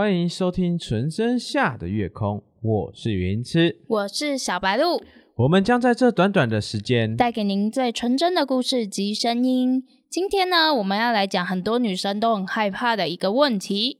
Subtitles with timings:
[0.00, 4.98] 欢迎收听《纯真下的月空》，我是云痴，我是小白鹿，
[5.34, 9.84] 我们将在这短短的时间带给您最纯真的故事及声音。
[10.08, 13.98] 今天呢，我们要来讲很多女生都很害怕的一个问题。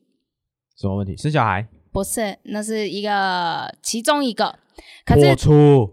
[0.75, 1.15] 什么问题？
[1.19, 1.69] 生小孩？
[1.93, 4.59] 不是，那是一个其中一个。
[5.05, 5.91] 破处？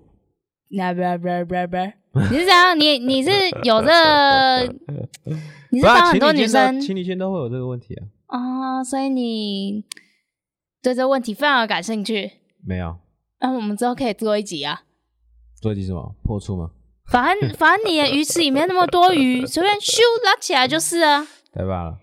[0.69, 2.79] 那不不不不，你是怎样？
[2.79, 3.29] 你你是
[3.65, 3.91] 有这？
[5.71, 6.79] 你是帮很多女生？
[6.79, 8.07] 情侣间都会有这个问题啊。
[8.27, 9.83] 哦，所以你
[10.81, 12.31] 对这问题非常的感兴趣？
[12.65, 12.97] 没有。
[13.39, 14.83] 那我们之后可以做一集啊。
[15.61, 16.15] 做一集什么？
[16.23, 16.71] 破处吗？
[17.09, 21.25] 反正反正你的鱼池里面那么多鱼，随便咻拉起来就是啊。
[21.53, 21.97] 太棒了。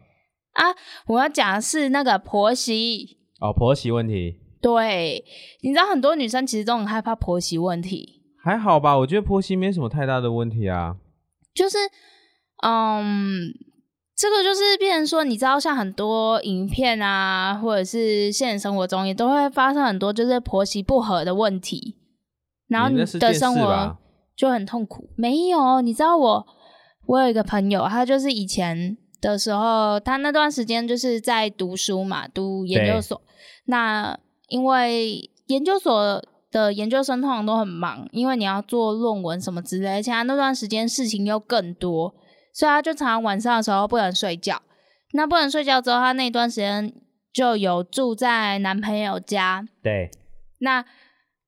[0.54, 0.64] 啊，
[1.06, 3.18] 我要讲的是那个婆媳。
[3.40, 4.40] 哦，婆媳问题。
[4.62, 5.22] 对，
[5.60, 8.22] 你知道很多女生其实都很害怕婆媳问题。
[8.42, 10.96] 还好吧，我觉得婆媳没什么太大的问题啊。
[11.54, 11.76] 就是，
[12.62, 13.52] 嗯。
[14.16, 21.96] 这个就是变成说，你知道，像很多影片啊，或者是现实生活中也都会发生很多就是婆媳不和的问题，
[22.68, 23.96] 然后你的生活
[24.36, 25.10] 就很痛苦。
[25.16, 26.46] 没有，你知道我，
[27.06, 33.20] 我有一个朋友，他就是以前的时候，他那段时间就是在读书嘛，读研究所。
[33.64, 34.16] 那
[34.48, 42.14] 因为研究所的研究生通常都很忙，因为你要做论文什么之类，而且他那段时间事情又更多。
[42.54, 44.62] 所以他就常常晚上的时候不能睡觉，
[45.12, 46.94] 那不能睡觉之后，他那段时间
[47.32, 49.66] 就有住在男朋友家。
[49.82, 50.08] 对，
[50.60, 50.84] 那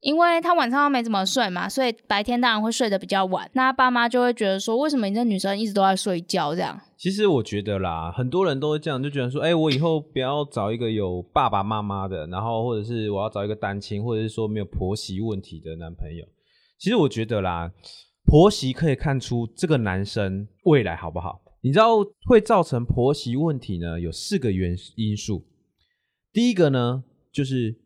[0.01, 3.49] 因为他晚上没怎么睡嘛，所以白天当然会睡得比较晚。
[3.55, 6.81] 那爸妈就会觉得说，为什么你这女生一直都在睡觉这样？
[6.97, 16.27] 其实我觉得啦，很多人都会这样，就觉得说，哎，我以后不要找一个有爸爸妈妈的，然后或者是我要找一个单亲，或者是说没有婆媳问题的男朋友。
[16.79, 17.71] 其实我觉得啦。
[18.27, 21.41] 婆媳可以看出这个男生未来好不好？
[21.61, 24.01] 你知道会造成婆媳问题呢？
[24.01, 25.47] 有四个原因素。
[26.33, 27.77] 第一个呢，就是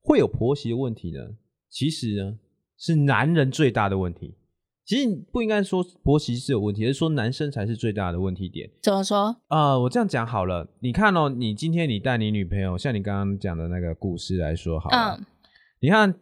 [0.00, 1.18] 会有婆媳的问题呢，
[1.70, 2.38] 其实呢
[2.78, 4.36] 是男人最大的问题。
[4.84, 8.70] 其实不应该说婆媳是有问题，而是说男生才是最大的问题点。
[8.82, 9.34] 怎么说？
[9.48, 10.68] 呃，我这样讲好了。
[10.80, 15.16] 你看哦，你今天你带你女朋友，像你刚刚讲的那个故事来说好了。
[15.18, 15.26] 嗯。
[15.80, 16.14] 你看。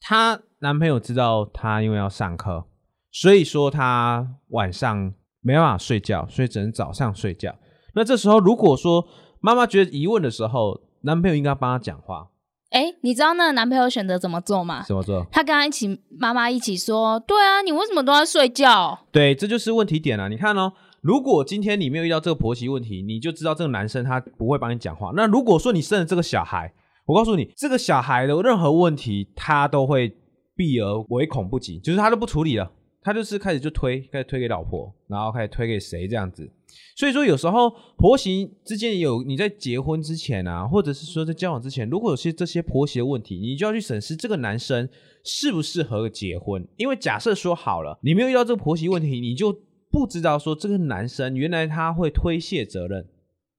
[0.00, 2.64] 她男朋友知道她因为要上课，
[3.10, 7.54] 所以说她晚上没办法睡觉，所以只能早上睡觉。
[7.94, 9.06] 那这时候如果说
[9.40, 12.28] 妈妈觉得疑问的时候，男朋友应该帮她讲话。
[12.70, 14.82] 哎，你知道那个男朋友选择怎么做吗？
[14.86, 15.26] 怎么做？
[15.32, 20.28] 他跟他一起，妈妈一起说：“对啊，你为什么都在睡觉？”对，这就是问题点了。
[20.28, 25.12] 你看哦，如果今天你没有遇到这个婆媳问题，你就知道这个男生他不会帮你讲话。
[25.16, 26.70] 那如果说你生了这个小孩，
[27.06, 30.14] 我告诉你，这个小孩的任何问题，他都会
[30.58, 32.68] 避而唯恐不及，就是他都不处理了，
[33.00, 36.50] 他就是开始就推，开始推给老婆，然后开始推给谁这样子。
[36.96, 44.88] 所以说，有时候婆媳之间有你在结婚之前啊，或者是说在交往之前，如果有些这些婆媳问题，你就要去审视这个男生
[45.22, 46.66] 适不适合结婚。
[46.76, 49.56] 因为假设说好了，你没有遇到这个婆媳问题，你就
[49.92, 53.06] 不知道说这个男生原来他会推卸责任，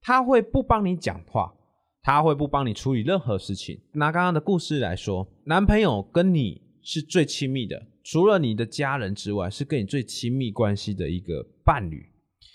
[0.02, 1.54] 他会不帮你讲话。
[2.02, 3.78] 他会不帮你处理任何事情。
[3.92, 12.06] 拿刚刚的故事来说，男朋友跟你是最亲密的，除了你的家人之外，是跟你最亲密关系的一个伴侣。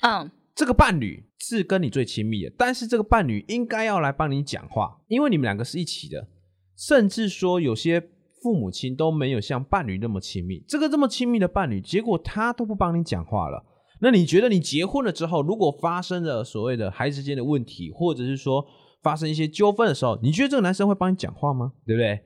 [0.03, 6.29] 嗯，这个伴侣是跟你最亲密的，但是这个伴侣应该要来帮你讲话，因为你们两个是一起的。
[6.77, 8.01] 甚至说，有些
[8.43, 10.65] 父母亲都没有像伴侣那么亲密。
[10.67, 13.65] 这个这么亲密的伴侣，结果他都不帮你讲话了。
[14.01, 18.67] 那你觉得，你结婚了之后，如果发生了所谓的孩子间的问题，或者是说，
[19.03, 21.73] 发生一些纠纷的时候，你觉得这个男生会帮你讲话吗？
[21.87, 22.21] 对不对？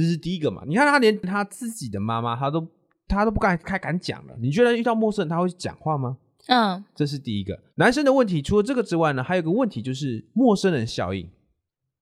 [0.00, 0.62] 这是第一个嘛。
[0.66, 2.66] 你看他连他自己的妈妈，他都
[3.06, 4.36] 他都不敢开敢讲了。
[4.40, 6.18] 你觉得遇到陌生人他会讲话吗？
[6.46, 8.40] 嗯，这是第一个男生的问题。
[8.40, 11.28] 除了这个之外呢，还有个问题就是陌生人效应。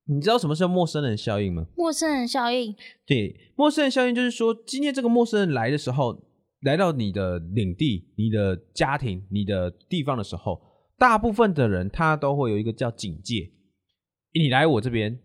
[0.09, 1.67] 你知道什么是陌生人效应吗？
[1.77, 6.23] 陌生人效应，对，陌生人效应就是说，今天这个陌生人来的时候，
[6.61, 10.63] 来到你的领地、你的家庭、你的地方的时候，
[10.97, 13.51] 大部分的人他都会有一个叫警戒。
[14.33, 15.19] 你来我这边，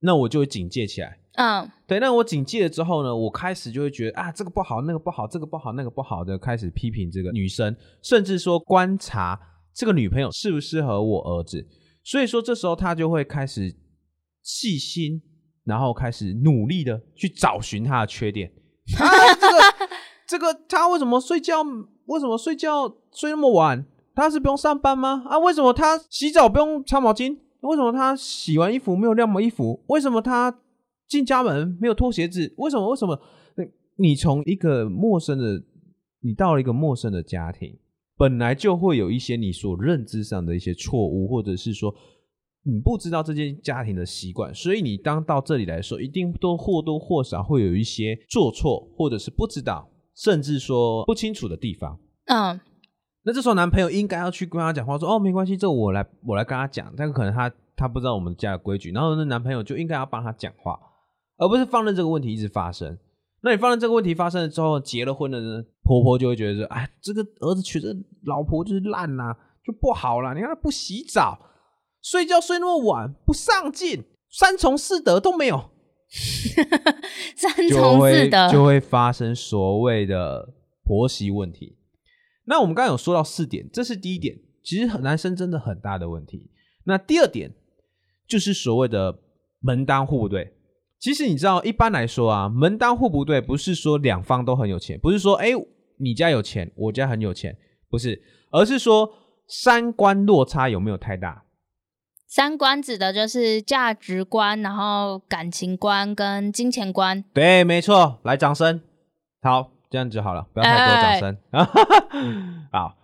[0.00, 1.18] 那我就会警戒起来。
[1.36, 9.38] 嗯，对，那我警戒了之后呢，我开始就会觉得啊，这个不好，那个不好，这个不好，那个不好的，开始批评这个女生，甚至说观察
[9.74, 11.66] 这个女朋友适不适合我儿子。
[12.02, 13.74] 所以说这时候他就会开始
[14.42, 15.20] 细心，
[15.64, 18.50] 然后开始努力的去找寻他的缺点。
[18.98, 19.04] 啊，
[19.34, 19.88] 这个
[20.26, 21.62] 这个他为什么睡觉？
[22.06, 23.84] 为什么睡觉睡那么晚？
[24.14, 25.24] 他是不用上班吗？
[25.28, 27.36] 啊，为什么他洗澡不用擦毛巾？
[27.60, 29.84] 为什么他洗完衣服没有晾衣服？
[29.88, 30.56] 为什么他
[31.08, 32.54] 进家门没有脱鞋子？
[32.58, 32.88] 为什么？
[32.88, 33.20] 为什么？
[33.98, 35.62] 你从一个陌生的，
[36.20, 37.78] 你到了一个陌生的家庭，
[38.16, 41.94] 本来就会有一些你所认知上的一些错误，或者是说
[42.62, 51.98] 你不知道这间家庭的习惯，所以你当到这里来说，一定都或多或少会有一些做错，或者是不知道，甚至说不清楚的地方。
[52.26, 52.60] 嗯，
[53.22, 56.92] 那这时候男朋友应该要去跟他讲话，说哦没关系，这我来我来跟他讲。
[56.96, 60.78] 但可能他他不知道我们家的规矩，然后那男朋友就应该要帮他讲话，
[61.36, 62.98] 而不是放任这个问题一直发生。
[63.42, 67.88] 那你放任这个问题发生了之后，结了婚的呢，婆婆就会觉得说，哎，这个儿子娶这
[68.24, 70.34] 老婆就是烂啦、就不好啦。
[70.34, 71.38] 你看他不洗澡，
[72.02, 75.70] 睡觉睡那么晚，不上进，三从四德都没有，
[77.36, 81.78] 三从四德，就会发生所谓的婆媳问题。
[82.46, 86.50] 那我们刚刚有说到四点，这是第一点，其实男生真的很大的问题。
[86.84, 87.54] 那第二点
[88.26, 89.20] 就是所谓的
[89.60, 90.55] 门当户不对。
[90.98, 95.48] 其实你知道，一般来说啊，门当户不对不是说两方都很有钱，不是说哎
[95.98, 97.56] 你家有钱，我家很有钱，
[97.88, 99.10] 不是，而是说
[99.48, 101.44] 三观落差有没有太大？
[102.28, 107.22] 三观指的就是价值观，然后感情观跟金钱观。
[107.32, 108.80] 对，没错，来掌声，
[109.40, 111.38] 好，这样就好了，不要太多掌声。
[112.72, 112.96] 好，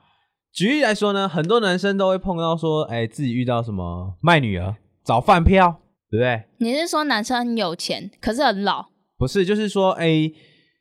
[0.53, 4.75] 举例来说呢，很多男生都会碰到说，哎，自己遇到什么卖女儿、
[5.05, 5.82] 找饭票，
[6.13, 6.45] 对不对？
[6.59, 8.85] 你是说男生很有钱，可是很老？
[9.17, 10.31] 不是，就是说，哎，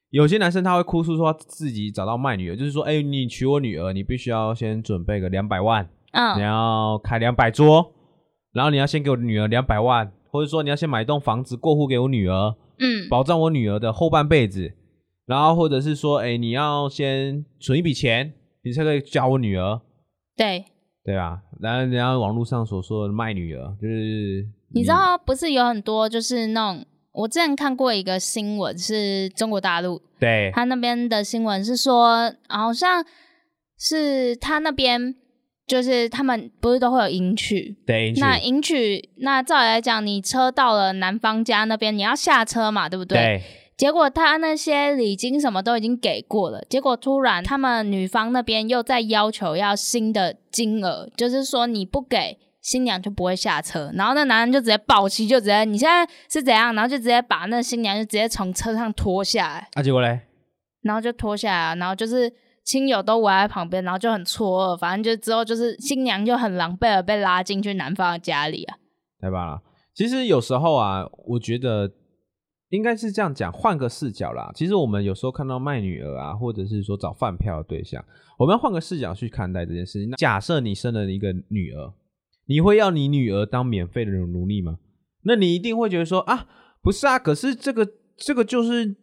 [0.09, 7.93] 有些男生他会哭诉说自己找到卖女儿，就是说，哎，你娶我女儿，你必须要先准备个两百万，嗯你嗯要开两百桌，
[8.51, 14.73] 然后你要先给我女儿两百万，或者说你要先买一栋房子过户给我女儿，嗯保障我女儿的后半辈子，
[15.25, 18.33] 然后或者是说，哎，你要先存一笔钱，
[18.65, 19.79] 你才可以教我女儿，
[20.35, 20.65] 对，
[21.05, 21.41] 对吧？
[21.61, 30.51] 然后人家网络上所说的卖女儿，就是你知道不是有很多就是那种，我之前看过一个新闻，是中国大陆，对。
[30.53, 33.05] 他那边的新闻是说，好像
[33.77, 35.15] 是他那边
[35.67, 43.17] 就是他们不是都会有迎娶，对，那迎娶，那照理来讲，你车到了男方家那边，你要下车嘛，对不对？
[43.17, 43.41] 对？
[43.77, 53.91] 结果他那些礼金什么都已经给过了，结果突然他们女方那边又在要求要新的金额，就是说你不给新娘就不会下车。
[53.95, 56.73] 然后那男人就直接暴气，就直接你现在是怎样？
[56.75, 60.21] 然后就直接把那新娘就直接从车上拖下来，啊，结果嘞，
[60.83, 62.31] 然后就拖下来啊，然后就是
[62.63, 64.77] 亲友都围在旁边，然后就很错愕。
[64.77, 68.77] 反正就之后就是新娘就很狼狈的被拉进去男方的家里啊。
[69.19, 69.61] 对吧。
[69.93, 71.91] 其实有时候啊，我觉得
[72.69, 74.49] 应该是这样讲，换个视角啦。
[74.55, 78.03] 其实我们有时候看到卖女儿啊，或者是说找饭票的对象，
[78.37, 80.09] 我们要换个视角去看待这件事情。
[80.09, 81.93] 那假设你生了一个女儿，
[82.51, 84.77] 你会要你女儿当免费的奴隶吗？
[85.23, 86.45] 那你一定会觉得说啊，
[86.81, 87.87] 不是啊，可是这个
[88.17, 88.93] 这个就是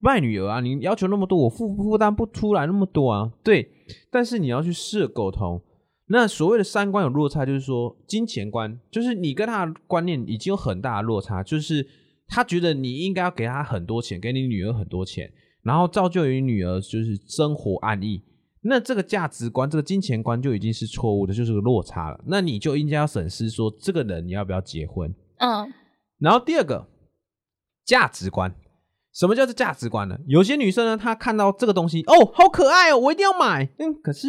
[0.00, 3.32] 卖女儿啊，你要求那么多，我负负担不出来那么多啊。
[3.42, 3.70] 对，
[4.10, 5.62] 但是你要去试沟通。
[6.08, 11.86] 那所谓的三观有落差，就是说金钱观，就是你跟他的观念已经有很大的落差，就是
[12.28, 15.32] 他觉得你应该要给他很多钱，给你女儿很多钱，
[15.62, 18.20] 然后造就于女儿就是生活安逸。
[18.62, 22.20] 那这个价值观、这个金钱观就已经是错误的，就是个落差了。
[22.26, 25.14] 那你就应该要审视说，这个人你要不要结婚？
[25.38, 25.72] 嗯，
[26.18, 26.86] 然后第二个
[27.86, 28.54] 价值观，
[29.14, 30.18] 什么叫做价值观呢？
[30.26, 33.64] 有些女生呢，她看到这个东西，哦，好可爱哦，我一定要买。
[33.78, 34.28] 嗯，可是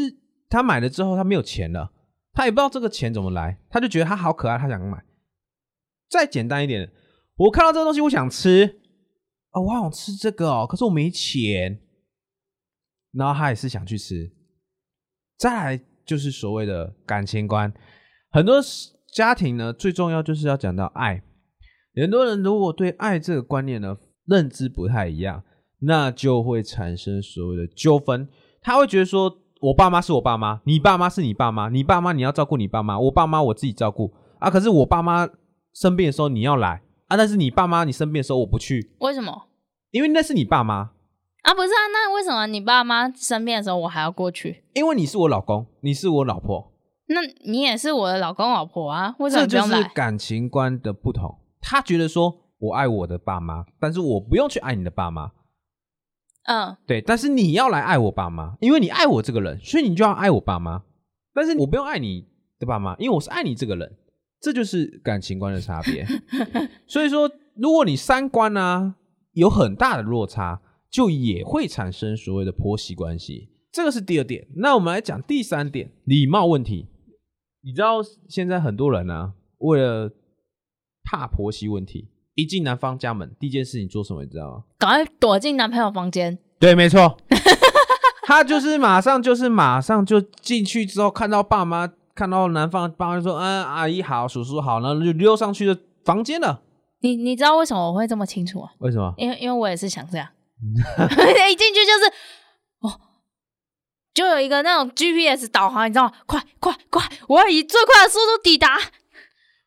[0.50, 1.92] 她买了之后，她没有钱了，
[2.34, 5.04] 她也不知道这个钱怎么来，她就觉得她好可爱，她想买。
[6.10, 6.90] 再简单一点，
[7.36, 8.80] 我看到这个东西，我想吃，
[9.50, 11.82] 啊、我好想吃这个哦，可是我没钱，
[13.14, 14.32] 然后他也是想去吃。
[15.38, 17.74] 再来就是所谓的感情观，
[18.30, 18.62] 很多
[19.14, 21.24] 家庭呢，最重要就是要讲到爱。
[21.96, 25.44] 很多人如果对爱这个观念呢认知不太一样，
[25.80, 28.30] 那就会产生所谓的纠纷。
[28.62, 34.50] 他会觉得说，我爸妈是我爸妈，你爸妈是你爸妈，你爸妈你要照顾你爸妈，我爸妈我自己照顾啊。
[34.50, 35.28] 可是我爸妈
[35.74, 39.50] 生病的时候你要来啊，但是你爸妈你生病的时候我不去，为什么
[39.90, 40.92] 因为那是你爸妈，
[41.42, 41.54] 啊？
[41.54, 44.64] 不是啊，那为什么你爸妈生病的时候我还要过去？
[44.74, 46.72] 因为你是我老公，你是我老婆，
[47.08, 49.84] 那你也是我的老公老婆啊，为什么这就是？
[49.94, 51.38] 感情观的不同。
[51.60, 55.32] 他觉得说我爱我的爸妈，但是我不用去爱你的爸妈。
[56.46, 60.84] 嗯，对，但是你要来爱我爸妈，因为你爱我这个人，所以你就要爱我爸妈。
[61.34, 62.26] 但是我不用爱你
[62.60, 63.96] 的爸妈，因为我是爱你这个人，
[64.42, 66.04] 这就是感情观的差别。
[66.88, 68.96] 所以说，如果你三观啊
[69.34, 70.60] 有很大的落差，
[70.92, 73.50] 就也会产生所谓的婆媳关系。
[73.72, 74.46] 这个是第二点。
[74.58, 76.88] 那我们来讲第三点，礼貌问题。
[77.64, 80.12] 你知道现在很多人啊，为了
[81.04, 84.24] 怕婆媳问题，一进男方家门，第一件事情做什么？
[84.24, 84.64] 你知道吗？
[84.78, 86.38] 赶快躲进男朋友房间。
[86.60, 87.18] 对，没错，
[88.28, 96.62] 他就是马上就是马上就进去之后，看到爸妈看到男方爸妈就说：“嗯，阿姨好，叔叔好。”然后就溜上去的房间了。
[97.00, 98.72] 你你知道为什么我会这么清楚啊？
[98.80, 99.14] 为什么？
[99.18, 100.28] 因为因为我也是想这样，
[101.52, 102.06] 一进去就是
[102.82, 103.00] 哦，
[104.14, 106.14] 就有一个那种 GPS 导航，你知道吗？
[106.26, 108.78] 快快快，我要以最快的速度抵达。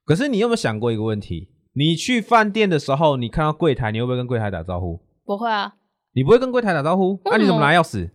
[0.05, 1.51] 可是你有没有想过一个问题？
[1.77, 5.01] 你去饭店的时候，你看到柜台，你会不会跟柜台打招呼？
[5.25, 5.75] 不会啊。
[6.13, 7.21] 你不会跟柜台打招呼？
[7.25, 8.11] 那、你怎么拿钥匙？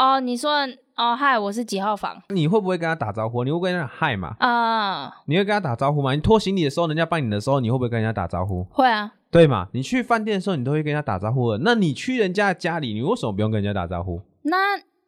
[0.00, 0.66] 哦，你说
[0.96, 2.22] 哦，嗨，我是几号房？
[2.30, 3.44] 你会不会跟他打招呼？
[3.44, 4.34] 你会跟他嗨嘛？
[4.38, 6.14] 啊，你会跟他打招呼吗？
[6.14, 8.64] 你拖行李的时候，人家帮你的时候，你会不会跟人家打招呼？
[8.70, 9.68] 会啊，对嘛？
[9.74, 11.58] 你去饭店的时候，你都会跟人家打招呼的。
[11.58, 14.22] 那你去人家家里，你为什么不用跟人家打招呼？
[14.44, 14.56] 那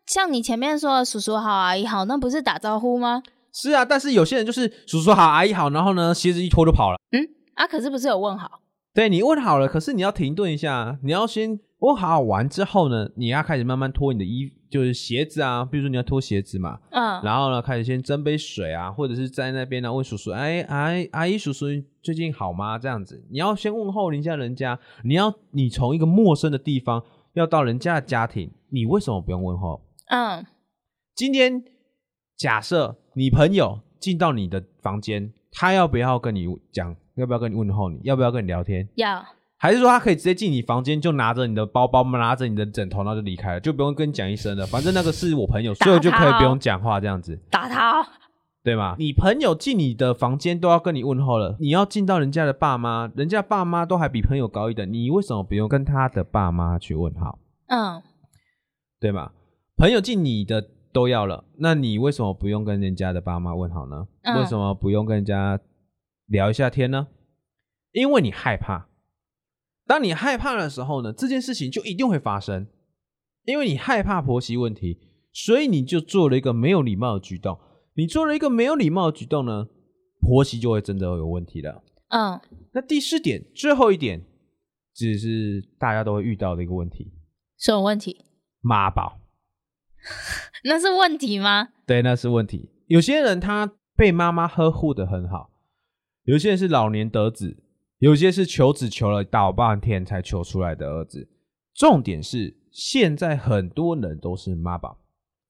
[0.05, 3.23] 像你前面说的叔叔好，阿姨好，那不是打招呼吗？
[3.51, 6.99] 是啊，但是有些人就是叔叔好，阿姨好，然后呢，鞋子一脱就跑了。
[7.13, 8.61] 嗯，啊，可是不是有问好？
[8.93, 11.61] 对你问好了，可是你要停顿一下，你要先。
[11.83, 21.67] 问好好玩之后呢，你要开始慢慢脱你的衣，就是鞋子啊，比如说你要脱鞋子嘛，嗯，然后呢，开始先斟杯水啊，或者是在那边呢问叔叔，哎哎，阿姨叔叔
[22.03, 22.79] 最近好吗？
[22.79, 29.83] 这样子，你要先问候一下人家，你要你从一个陌生的地方要到人家的家庭，你为什么不用问候？
[30.07, 30.47] 嗯，
[31.15, 31.63] 今天
[32.39, 36.97] 假设你朋友进到你的房间，他要不要跟你讲？
[37.17, 37.91] 要不要跟你问候？
[37.91, 38.89] 你要不要跟你聊天？
[38.95, 39.23] 要。
[39.63, 44.67] 还是说他可以直接进你房间，就拿着你的包包，拿着你的枕头，然后就离开了，就不用跟你讲一声了。
[44.67, 47.39] 反正那个是我朋友，所以我就可以不用讲话这样子。
[47.49, 48.05] 打他，
[48.65, 48.97] 对吗？
[48.99, 57.39] 你朋友进你的房间都要跟你问候了，你要进到人家的爸妈，人家爸妈都还比朋友高一等，你为什么不用跟他的爸妈去问好？
[57.69, 58.03] 嗯，
[58.99, 59.31] 对吗？
[59.77, 64.09] 朋友进你的都要了，那你为什么不用跟人家的爸妈问好呢？
[64.37, 65.61] 为什么不用跟人家
[66.27, 67.07] 聊一下天呢？
[67.93, 68.89] 因为你害怕。
[69.87, 72.67] 当你害怕的时候呢，这件事情就一定会发生，
[73.45, 74.99] 因为你害怕婆媳问题，
[75.33, 77.59] 所以你就做了一个没有礼貌的举动。
[77.95, 79.67] 你做了一个没有礼貌的举动呢，
[80.21, 81.83] 婆媳就会真的有问题了。
[82.09, 82.41] 嗯，
[82.73, 84.25] 那第四点，最后一点，
[84.95, 87.13] 只是大家都会遇到的一个问题。
[87.59, 88.25] 什么问题？
[88.61, 89.19] 妈宝。
[90.65, 91.69] 那是问题吗？
[91.87, 92.71] 对，那是问题。
[92.87, 95.51] 有些人他被妈妈呵护的很好，
[96.25, 97.62] 有些人是老年得子。
[98.03, 101.29] 有些是求子求了大半天才求出来的儿子，
[101.73, 104.99] 重点是现在很多人都是妈宝，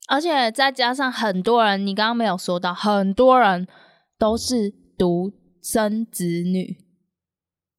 [0.07, 3.67] 而且再加上很多人，你刚刚没有说到，很多人
[4.19, 4.69] 都是
[4.99, 5.33] 独
[5.63, 6.77] 生子女。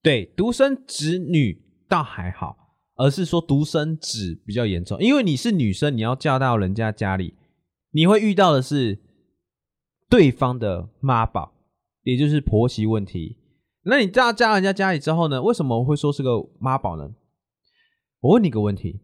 [0.01, 2.57] 对，独生子女倒还好，
[2.95, 7.35] 而是说独生子比较严重，因为你是女生，你要嫁到人家家里，
[7.91, 8.97] 你会遇到的是
[10.09, 11.53] 对方的妈宝，
[12.01, 13.37] 也就是婆媳问题。
[13.85, 15.41] 那你嫁嫁人家家里之后呢？
[15.41, 17.11] 为什么会说是个妈宝呢？
[18.21, 19.01] 我问你个问题：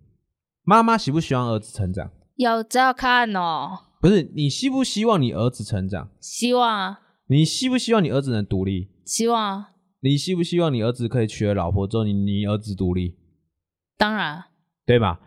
[0.64, 2.12] 妈妈喜不喜欢儿子成长？
[2.36, 3.80] 有要看哦。
[4.02, 6.10] 不是你希不希望你儿子成长？
[6.22, 7.02] 希望啊。
[7.28, 8.90] 你希不希望你儿子能独立？
[9.06, 9.72] 希望啊。
[10.02, 13.18] 你希不希望你儿子可以娶了老婆之后，你你儿子独立？
[13.98, 14.46] 当然，
[14.86, 15.20] 对吧？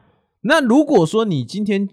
[0.44, 1.88] 那如果说你今天。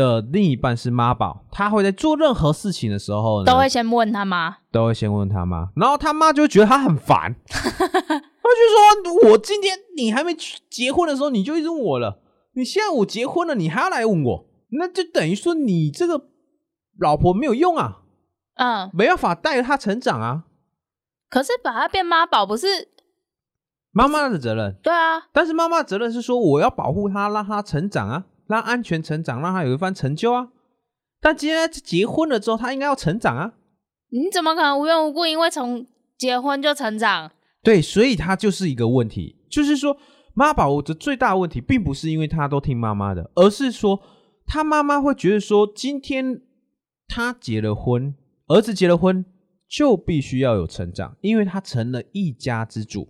[0.00, 10.34] 的另一半是妈宝，他会在做任何事情的时候都会先问他妈，都会先问他妈，然后他妈就会觉得他很烦， 他就说：“我今天你还没
[10.70, 12.20] 结婚的时候你就一直问我了，
[12.52, 16.28] 你现在我结婚了，你还要来问我，那就等于说你这个
[16.98, 18.02] 老婆没有用啊，
[18.56, 20.44] 嗯，没办法带着他成长啊。
[21.28, 22.66] 可是把他变妈宝不是
[23.90, 30.48] 妈妈的责任，对啊，但是妈妈的责任是说我要保护他，让他成长啊。”让安全成长，让他有一番成就啊！
[31.20, 33.54] 但今天结婚了之后，他应该要成长啊！
[34.10, 35.86] 你怎么可能无缘无故因为从
[36.16, 37.32] 结婚就成长？
[37.62, 39.96] 对，所以他就是一个问题，就是说
[40.34, 44.00] 妈宝的最大问题，并不是因为他都听妈妈的，而是说
[44.46, 46.42] 他妈妈会觉得说，今天
[47.08, 48.14] 他结了婚，
[48.46, 49.24] 儿子结了婚，
[49.68, 53.08] 就必须要有成长，因为他成了一家之主，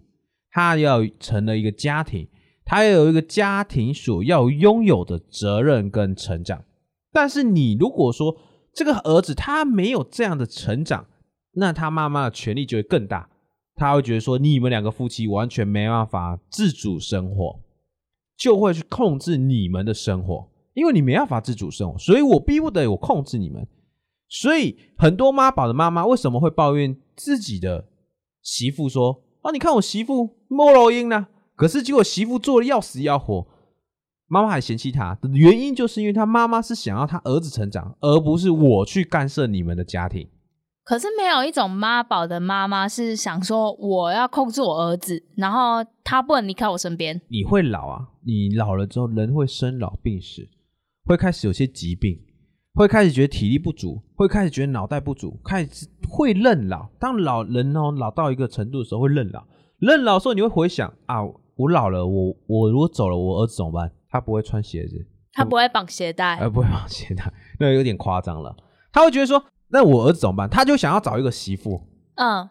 [0.51, 2.27] 他要成了一个家庭。
[2.69, 6.65] 他也有一个家庭所要拥有的责任跟成长，
[7.13, 8.37] 但是你如果说
[8.75, 11.07] 这个儿子他没有这样的成长，
[11.53, 13.31] 那他妈妈的权力就会更大，
[13.77, 17.61] 他会觉得说你们两个夫妻完全没办法自主生活，
[18.37, 23.65] 就会去控制你们的生活，因为你没办法自主生活，所以我逼不得我控制你们，
[24.29, 27.87] 所以很多妈宝的妈妈为什么会抱怨自己的
[28.43, 31.29] 媳妇说啊，你看我媳妇莫罗英呢？
[31.57, 33.47] 可是结果媳妇做的要死要活，
[34.29, 40.29] 妈妈还嫌弃他的原因，就是因为他妈妈是想要他儿子成长，而不是我去干涉你们的家庭。
[40.85, 47.21] 可是没有一种妈宝的妈妈是想说我要控制我儿子，然后他不能离开我身边。
[47.29, 50.49] 你会老啊，你老了之后人会生老病死，
[51.05, 52.17] 会开始有些疾病，
[52.75, 56.89] 会开始觉得体力不足，会开始觉得脑袋不足，开始会认老。
[57.01, 59.45] 当老人哦老到一个程度的时候，会认老。
[59.79, 61.17] 认老的时候，你会回想啊，
[61.57, 63.91] 我老了，我我如果走了，我儿子怎么办？
[64.09, 68.57] 他不会穿鞋子，他不会绑鞋带，呃，不会绑鞋带，那有点夸张了。
[68.93, 70.49] 他会觉得说，那我儿子怎么办？
[70.49, 71.83] 他就想要找一个媳妇。
[72.15, 72.49] 嗯，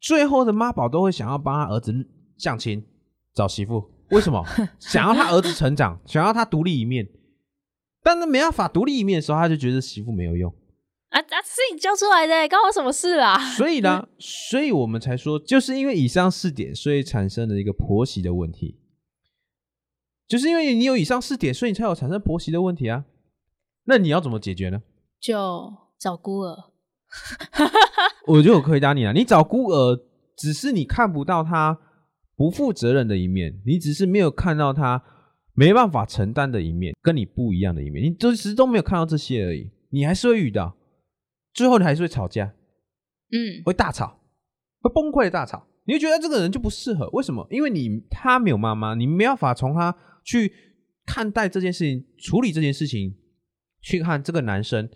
[0.00, 1.92] 最后的妈宝都会想要帮他儿子
[2.36, 2.84] 相亲
[3.34, 4.44] 找媳妇，为什么？
[4.78, 7.08] 想要他儿子成长，想要他独立一面。
[8.02, 10.52] 但是没办法独立一面的时候，他就觉得媳妇没有用
[11.10, 11.42] 啊啊！
[11.44, 13.38] 是你教出来的，关我什么事啦？
[13.56, 18.80] 所以呢，所以我们才说，就是因为以上四点，所以产生了一个婆媳的问题。
[20.26, 23.04] 就是因为你有以上四点，所以你才有产生婆媳的问题啊。
[23.84, 24.82] 那你要怎么解决呢？
[25.20, 26.56] 就找孤儿。
[28.28, 30.00] 我就有回答你了，你找孤儿，
[30.36, 31.80] 只是你看不到他
[32.36, 35.02] 不负责任的一面，你只是没有看到他。
[35.52, 40.74] 没办法承担的一面，跟你不一样的一面，你都其实都没有看到这些而已，你还是会遇到，
[41.52, 42.54] 最后你还是会吵架，
[43.32, 44.20] 嗯，会大吵，
[44.80, 47.46] 会崩溃的大吵，你会觉得这个人就不适合，为什么？
[47.50, 50.52] 因为你他没有妈妈，你没办法从他去
[51.04, 53.16] 看待这件事情，处理这件事情，
[53.80, 54.88] 去看这个男生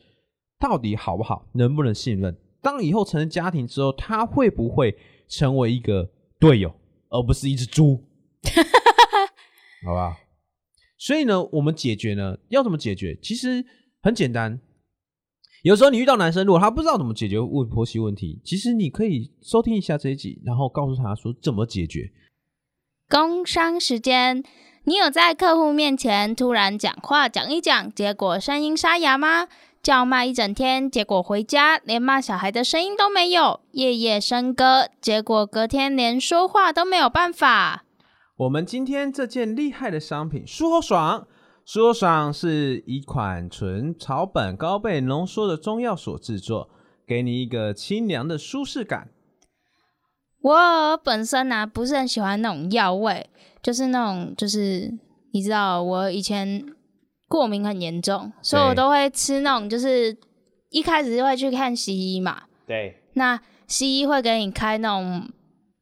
[0.59, 2.37] 到底好不好，能不能信任？
[2.63, 4.97] 当以后成了家庭之后，他会不会
[5.29, 6.73] 成为一个队友，
[7.11, 8.03] 而不是一只猪？
[9.85, 10.19] 好吧。
[10.97, 13.19] 所以呢，我们解决呢，要怎么解决？
[13.21, 13.65] 其实
[14.01, 14.61] 很简单。
[15.65, 22.13] 有时候你遇到男生，如果他不知道怎么解决问婆媳问题，其实你可以收听一下这一集，然后告诉他说怎么解决。
[23.09, 24.45] 工商时间，
[24.85, 29.49] 你有在客户面前突然讲话讲一讲，结果声音沙哑吗？
[29.83, 37.85] 叫骂一整天，结果回家连骂小孩的声音都没有，夜夜笙歌，结果隔天连说话都没有办法。
[38.37, 41.27] 我们今天这件厉害的商品，舒活爽。
[41.65, 46.69] 舒活爽是一款纯草本高倍浓缩的中药所制作，
[47.07, 49.09] 给你一个清凉的舒适感。
[50.43, 53.31] 我本身呢不是很喜欢那种药味，
[53.63, 54.93] 就是那种就是
[55.33, 56.63] 你知道，我以前
[57.29, 60.15] 过敏很严重，所以我都会吃那种就是
[60.69, 62.43] 一开始就会去看西医嘛。
[62.67, 63.01] 对。
[63.15, 65.31] 那西医会给你开那种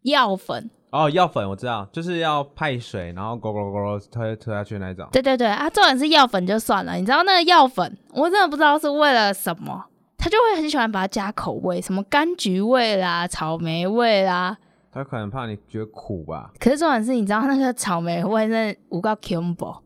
[0.02, 0.70] 药粉。
[0.92, 5.08] 哦，药粉我知道，就是要派水，然后咕咕咕推推下去那种。
[5.10, 9.86] 对对对啊，重点是药粉就算了，你知道那个药粉，我真的不知道是为了什么，
[10.18, 14.58] 他就会很喜欢把它加口味，什么柑橘味啦、草莓味啦。
[14.92, 16.50] 他可能怕你觉得苦吧？
[16.60, 19.78] 可是重点是，你知道那个草莓味那五个 combo，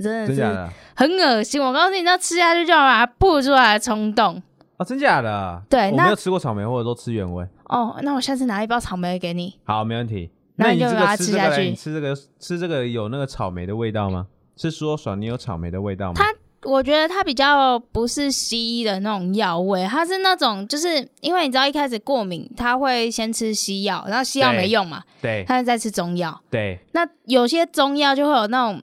[0.00, 1.60] 真的是很恶心。
[1.60, 4.40] 我告诉你，那吃下去就要把它吐出来的冲动。
[4.76, 5.60] 哦，真假的？
[5.68, 7.44] 对，我没有吃过草莓，或者都吃原味。
[7.68, 9.58] 哦，那我下次拿一包草莓给你。
[9.64, 10.30] 好，没问题。
[10.56, 11.62] 那你就把它吃下去。
[11.62, 14.26] 你吃这个吃这个有那个草莓的味道吗？
[14.56, 16.14] 是说爽，你有草莓的味道吗？
[16.16, 16.34] 它，
[16.68, 26.40] 我觉得它比较不是西医的那种药味，它是那种就是因为你知道一开始过敏，他会先吃西药，然后西药没用嘛，对，他就再吃中药。
[26.50, 28.82] 对，那有些中药就会有那种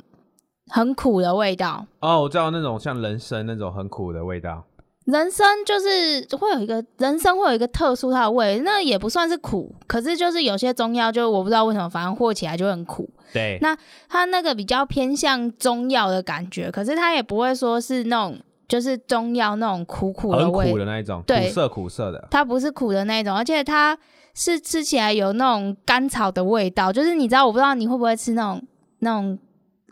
[0.69, 1.85] 很苦的味道。
[1.99, 4.63] 哦，我知道那种像人参那种很苦的味道。
[5.05, 13.07] 人生就是会有一个人生会有一个特殊它的味，那也不算是苦，可是就是有些中药就我不知道为什么，反正和起来就很苦。
[13.31, 13.77] 对，那
[14.09, 22.27] 它那个比较偏向中药的感觉，可是它也不会说是那种就是中药那种苦苦的味，苦的那一种，苦涩苦涩的。
[22.31, 23.95] 它不是苦的那种，而且它
[24.33, 28.63] 是吃起来有那种甘草的味道，就是你知道我不知道你会不会吃那种
[28.99, 29.37] 那种。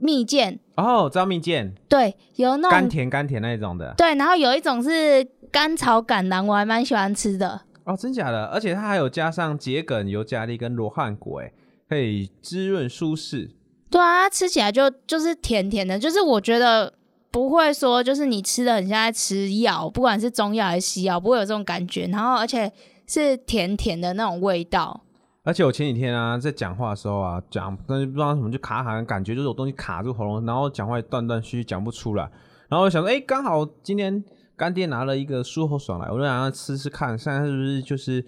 [0.03, 7.61] 蜜饯哦，知道蜜饯，对，有那种甘甜甘甜那一种的，对，然后有一种是甘草橄榄，我还蛮喜欢吃的。
[7.85, 11.53] 哦，真假的，而且它还有加上桔梗、尤加利跟罗汉果，哎，
[11.87, 13.51] 可以滋润舒适。
[13.89, 16.93] 对啊，它吃起来就就是甜甜的，就是我觉得
[17.31, 22.07] 不会说就是你吃的很像在吃药，不管是中药还是西药，不会有这种感觉。
[22.07, 22.69] 然后而且
[23.07, 25.02] 是甜甜的那种味道。
[25.45, 32.23] 而且我前几天啊，在讲话的时候啊，讲但是不知道什么就卡卡，感觉就是有东西卡住喉咙，然后讲话断断续续讲不出来。
[32.69, 34.23] 然后我想说，哎，刚好今天
[34.55, 38.21] 干爹拿了一个舒喉爽来，我就让他吃吃看，现在是不是就是，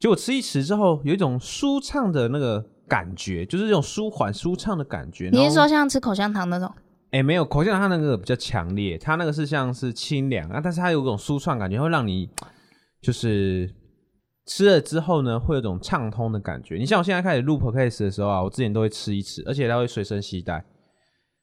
[0.00, 5.28] 结果吃一吃之后，有一种舒畅的那个感觉，就是这种舒缓舒畅的感觉。
[5.30, 6.72] 你是说像吃口香糖那种？
[7.10, 12.30] 哎，没有，口香糖它那个比较强烈，它那个是像是清凉啊，但是它有一种舒畅感觉，会让你
[13.02, 13.70] 就是。
[14.46, 16.76] 吃了之后呢，会有种畅通的感觉。
[16.76, 20.64] 你像我现在开始录 podcast 的时候啊，我之前都会吃一吃，而且它会随身携带。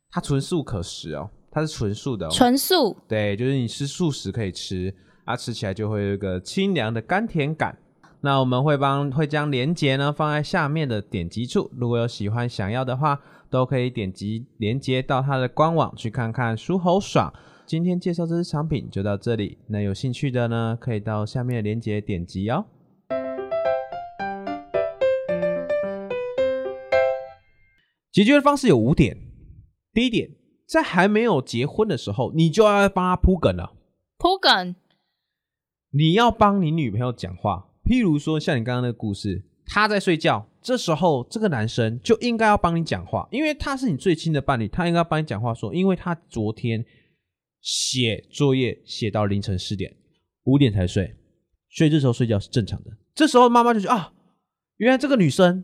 [0.09, 2.29] 它纯素可食哦，它是纯素的。
[2.29, 2.95] 纯素。
[3.07, 4.93] 对，就是你吃素食可以吃，
[5.25, 7.77] 啊吃起来就会有一个清凉的甘甜感。
[8.21, 17.33] 那我们会帮会将链接呢放在下面的点击处，如果有喜欢想要的话，都可以点击链接到它的官网去看看舒喉爽。
[17.65, 19.57] 今天介绍这支产品就到这里。
[19.67, 22.63] 那有兴趣的呢，可以到下面的链接点击哦。
[28.13, 29.17] 解决的方式有五点。
[29.91, 30.29] 第一点，
[30.67, 33.73] 在还没有结婚的时候，你就要帮他铺梗了。
[34.19, 34.75] 铺梗，
[35.89, 46.85] 你要帮你女朋友讲话，譬如说像你刚刚那个故事，她在睡觉，这时候这个男生就应该要帮你讲话，因为他是你最亲的伴侣，他应该要帮你讲话说，因为他昨天
[47.61, 49.91] 写作业写到凌晨四点，
[50.43, 51.15] 五点才睡，
[51.71, 52.91] 所以这时候睡觉是正常的。
[53.15, 54.13] 这时候妈妈就觉得啊，
[54.77, 55.63] 原来这个女生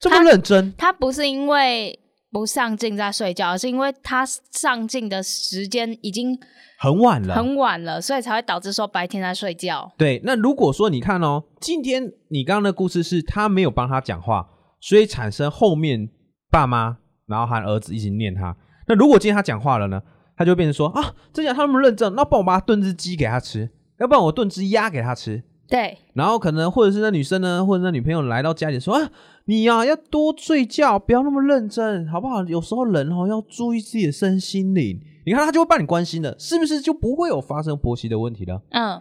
[0.00, 2.00] 这么认真，他不是因为
[2.32, 6.38] 不上镜在睡觉，而是因为他上镜的时间已经
[6.78, 9.92] 很晚了，很晚了，所以才会导致说白天在睡觉。
[9.98, 14.48] 对，那如果说你看哦，今天你刚刚的故事是他没有帮他讲话，
[14.80, 16.08] 所以产生后面
[16.50, 18.56] 爸妈然后和儿子一起念他。
[18.86, 20.00] 那如果今天他讲话了呢，
[20.34, 25.42] 他就变成说啊，这讲他那么认真，那帮我把炖只鸡给他吃，要不然我炖只鸭给他吃。
[25.70, 29.10] 对，然后可能或者是那女生呢，或者那女朋友来到家里说啊，
[29.44, 32.42] 你呀、要多睡觉，不要那么认真，好不好？
[32.42, 35.00] 有时候人哦要注意自己的身心灵。
[35.24, 38.60] 你看他就会帮你关心的，是不是就不会有发生婆媳的问题了？
[38.70, 39.00] 嗯，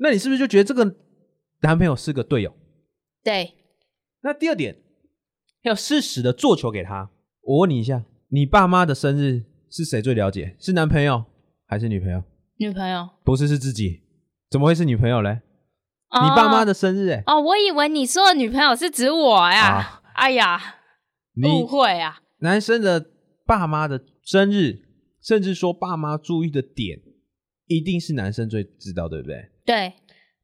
[0.00, 0.84] 那你是不是就觉得这个
[1.60, 2.52] 男朋友是个队友？
[3.22, 3.54] 对，
[4.22, 4.76] 那第二点，
[5.62, 7.10] 要适时的做球给他。
[7.42, 10.56] 我问你一下，你爸妈的生日是谁最了解？
[10.58, 11.24] 是男朋友
[11.66, 12.24] 还是女朋友？
[12.56, 13.08] 女朋友。
[13.22, 14.00] 不是，是自己。
[14.50, 15.42] 怎么会是女朋友嘞？
[16.10, 19.76] 哦你爸妈的生日、欸，哦，我以为你说的女朋友是指我呀。
[19.76, 20.60] 啊哎呀，
[21.36, 22.20] 你误会啊。
[22.40, 23.06] 男生的
[23.46, 24.80] 爸妈的生日，
[25.22, 26.98] 甚至说爸妈注意的点，
[27.68, 29.48] 一定是男生最知道，对不对？
[29.64, 29.92] 对，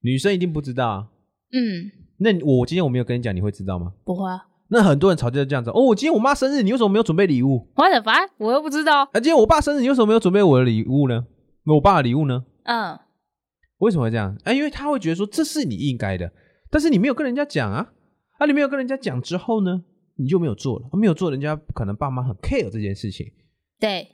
[0.03, 1.07] 女生一定不知道啊。
[1.53, 3.94] 嗯，那我今天我没有跟你讲，你会知道吗？
[4.05, 4.46] 不会啊。
[4.68, 7.68] 那很多人吵架就这样子哦，我今天我妈生日，你为什么没有准备礼物？
[7.74, 9.03] 我的烦，我又不知道。
[9.03, 11.27] 啊，今天我爸生日，你为什么没有准备我的礼物呢？
[11.66, 12.44] 我爸的礼物呢？
[12.62, 12.96] 嗯，
[13.78, 14.37] 为什么会这样？
[14.44, 16.32] 啊，因为他会觉得说这是你应该的，
[16.70, 17.92] 但是你没有跟人家讲啊，
[18.38, 19.84] 啊，你没有跟人家讲之后呢，
[20.16, 23.26] 你就没有做了，啊没有做，人家可能爸妈很 care 这件事情。
[23.80, 24.06] 对，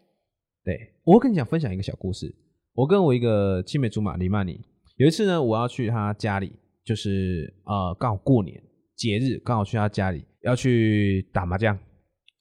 [0.64, 2.35] 对我会跟你讲分享一个小故事，
[2.75, 4.61] 我跟我一个青梅竹马李曼妮，
[4.96, 6.53] 有一次呢，我要去他家里，
[6.85, 8.61] 就是呃刚好过年
[8.96, 11.79] 节日，刚好去他家里要去打麻将，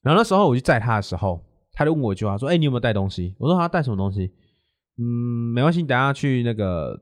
[0.02, 4.32] 然后那时候我就载他的时候，他就问我一句话说：“哎、你有没有带东西？”我说：“他带什么东西？”
[4.98, 7.00] 嗯，没关系，你等下去那个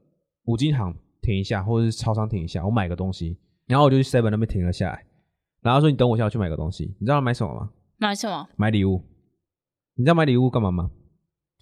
[0.48, 3.38] 五金行停一下，或者是超商停一下，我买个东西。
[3.66, 5.04] 然后我就去 Seven 那边停了下来，
[5.60, 7.70] 然后说：“你等我一下，我去买个东西。”你知道他买什么吗？
[7.98, 8.48] 买什么？
[8.56, 9.04] 买礼物。
[9.94, 10.90] 你知道买礼物干嘛吗？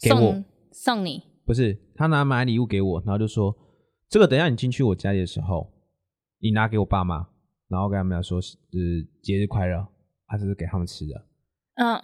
[0.01, 1.25] 给我送送你。
[1.45, 3.53] 不是，他拿买礼物给我，然后就说
[4.09, 5.73] ：“这个等一下你进去我家里的时候，
[6.39, 7.27] 你拿给我爸妈，
[7.67, 8.79] 然后跟他们讲说，呃，
[9.21, 9.85] 节日快乐，
[10.27, 11.27] 还是给他们吃的。
[11.75, 12.01] 嗯，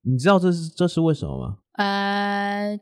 [0.00, 1.58] 你知道这是这是为什么吗？
[1.72, 2.80] 呃，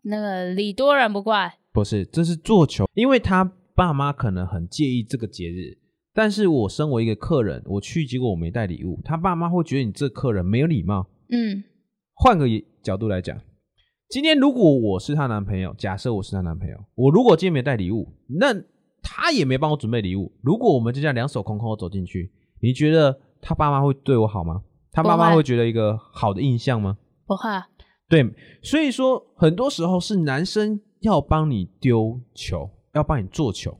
[0.00, 1.58] 那个礼多人不怪。
[1.72, 5.78] 不是，这是做球，因为他爸妈可能很介意这个节日，
[6.12, 11.08] 但是我身为一个客人，我去结果我没带礼物，他爸妈会觉得你这客人没有礼貌。
[11.30, 11.64] 嗯
[12.14, 12.46] 换个
[12.82, 13.40] 角度来讲，
[14.08, 18.06] 今天如果我是她男朋友，假设我是她男朋友，我如果今天没带礼物，
[18.38, 18.54] 那
[19.02, 22.30] 他也没帮我准备礼物，如果我们就这样两手空空走进去，
[22.60, 24.62] 你觉得他爸妈会对我好吗？
[24.92, 26.98] 他爸妈会觉得一个好的印象吗？
[27.26, 27.66] 不会啊。
[28.08, 28.30] 对，
[28.62, 33.76] 所以说很多时候是男生要帮你丢球，要帮你做球。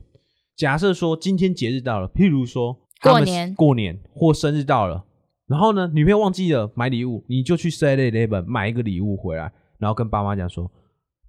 [0.55, 5.03] 假设说今天节日到了，譬如说过年过年或生日到了，
[5.47, 10.69] 然后呢，女朋友忘记了买礼物，你就去 Seven Eleven 买一个礼物回来，然后跟爸妈讲说：“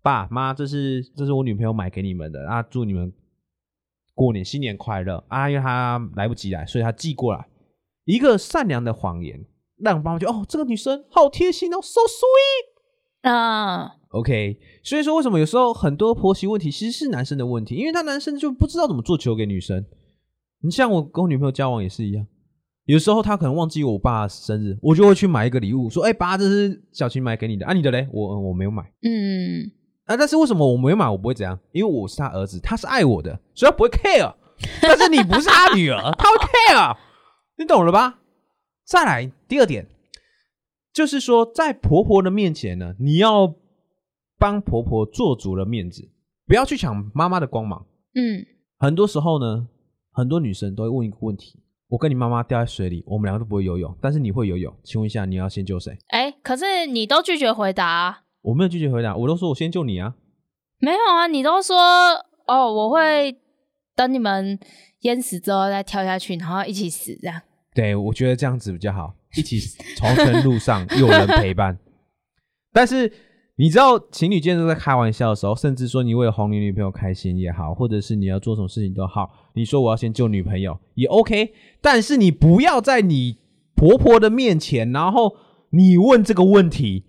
[0.02, 3.12] 爸妈，这是这是我女朋友买给你们的啊，祝你们
[4.14, 7.46] 过年新年快乐啊！”因为她来不及来，所以她寄过来
[8.04, 9.44] 一个善良的谎言，
[9.78, 12.74] 让爸妈觉得哦，这个女生好贴心哦，so sweet。
[13.22, 19.84] 嗯，OK，所以说为什么有时候很多婆媳问题其实是男生的问题，因为他男生就不知道怎么做球给女生。
[20.62, 22.24] 你像我跟我女朋友交往也是一样，
[22.84, 28.08] 有时候她可能忘记我爸生日，我就会去买一个礼物，说：“哎、爸，这是小琴买给你的，啊，你的嘞？
[28.12, 29.70] 我我没有买嗯，
[30.04, 31.58] 啊。”但是为什么我没有买，我不会怎样？
[31.72, 34.32] 因为我是他儿子，他是爱我的，所以他不会 care。
[34.80, 36.96] 但是你不是他女儿，他会 care，
[37.58, 38.20] 你懂了吧？
[38.86, 39.86] 再来第二点，
[40.92, 43.54] 就是说在婆婆的面前呢，你要
[44.38, 46.10] 帮婆婆做足了面子，
[46.46, 47.86] 不要去抢妈妈的光芒。
[48.14, 48.44] 嗯，
[48.78, 49.68] 很多时候呢，
[50.12, 55.96] 很多女生都会问一个问题：我跟你妈妈掉在水里，我们两个都不会游泳，但是你会游泳，请问一下，你要先救谁？
[56.08, 60.14] 哎、可是你都拒绝回答啊、我没有拒绝回答，我都说我先救你啊。
[60.78, 61.26] 没有啊？
[61.26, 61.76] 你都说
[62.46, 63.36] 哦，我会
[63.96, 64.58] 等你们
[65.00, 67.40] 淹死之后再跳下去，然后一起死这样。
[67.74, 69.58] 对，我觉得这样子比较好，一起
[69.96, 71.78] 重生路上有人陪伴。
[72.72, 73.10] 但是
[73.56, 83.38] 你知道情侣间都在开玩笑的时候，甚至说你为了哄你女朋友开心也好，或者是你要做什么事情都好，你说我要先救女朋友也 OK，但是你不要在你
[83.76, 85.36] 婆婆的面前，然后
[85.70, 87.04] 你问这个问题，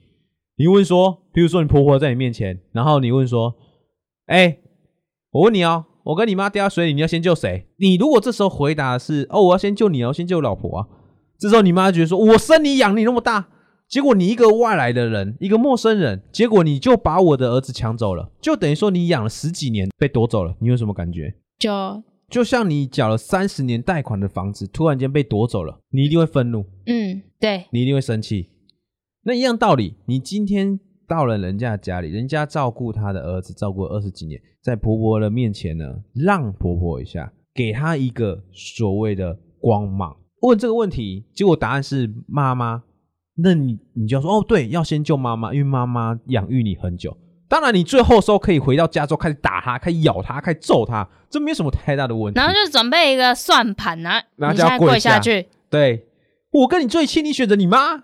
[0.58, 3.56] 你问说，比如说你婆婆在你面前，然后你问说，
[4.28, 4.60] 哎、
[5.32, 7.68] 我问你哦，我跟你妈掉到水里，你要先救谁？
[7.78, 10.88] 你如果这时候回答是哦，我要先救你哦，先救老婆啊，
[11.40, 13.48] 这时候你妈觉得说，我生你养你那么大，
[13.96, 21.34] 结果你一个外来的人，一个陌生人，结果你就把我的儿子抢走了，就等于说你养了十几年被夺走了，你有什么感觉？
[21.58, 28.50] 就就像你缴了三十年贷款的房子，突然间被夺走了，你一定会愤怒，嗯，对，你一定会生气。
[29.24, 30.78] 那一样道理，你今天
[31.08, 40.18] 到了人家的家里，人家照顾他的儿子，照顾二十几年，在婆婆的面前呢，让婆婆一下，给她一个所谓的光芒。
[40.42, 42.84] 问这个问题，结果答案是妈妈，
[43.38, 47.18] 那你你就要说哦，对，要先救妈妈，因为妈妈养育你很久。
[47.48, 52.40] 当然，你最后时候可以回到家之后开始打她，开始咬她，开始揍她，这没有什么太大的问题。
[52.40, 55.48] 然后就准备一个算盘啊，然后就要跪跪下去。
[55.70, 56.08] 对
[56.52, 57.98] 我跟你最亲，你选择你妈，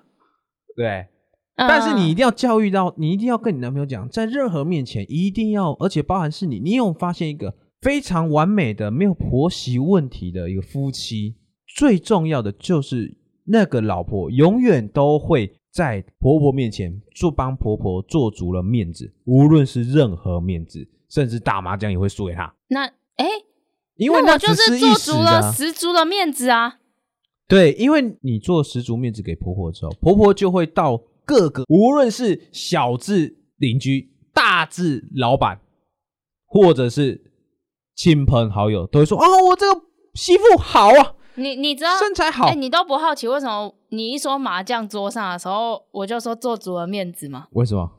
[0.76, 1.08] 对。
[1.56, 11.36] 但是你一嗯定要教育到，你一定要跟你男朋友讲，在任何面前一定要，而且包含是你，你有发现一个非常完美的、没有婆媳问题的一个夫妻，
[11.76, 13.16] 最重要的就是
[13.52, 22.86] 那个老婆永远都会在婆婆面前做帮婆婆做足了面子，无论是任何面子，甚至打麻将也会输给她，那
[23.18, 23.28] 哎，
[23.96, 25.52] 因为那我就是做足了。
[25.52, 26.80] 十足的面子啊。
[27.48, 35.60] 对，因为你做十足面子给婆婆之后，婆婆就会到各个，无论是小至邻居、大至老板，
[36.46, 37.22] 或者是
[37.94, 39.82] 亲朋好友，都会说：“哦，我这个
[40.14, 41.90] 媳妇好啊，你你知道？
[42.00, 42.48] 身材好。
[42.48, 47.48] 哎，你都不好奇为什么你一说麻将桌上的时候，我就说做足了面子吗？
[47.52, 47.90] 为什么？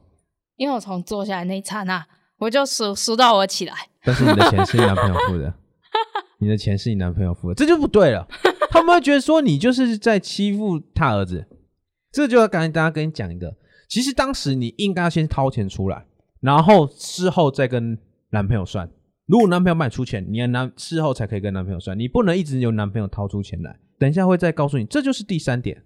[0.56, 2.06] 因为我从坐下来那一刹那，
[2.38, 3.74] 我就数数到我起来。
[4.04, 5.54] 但是你的钱是你男朋友付的，
[6.38, 8.26] 你的钱是你男朋友付的，这就不对了。
[8.70, 11.46] 他们会觉得说你就是在欺负他儿子，
[12.10, 13.54] 这就要刚才大家跟你讲一个，
[13.88, 16.04] 其实当时你应该要先掏钱出来，
[16.40, 17.98] 然后事后再跟
[18.30, 18.90] 男朋友算。
[19.26, 23.78] 如果男朋友帮你出钱，你要男事后才可以跟男朋友算，你不能一直由男朋友掏出钱来。
[23.98, 25.82] 等一下会再告诉你，这就是第三点。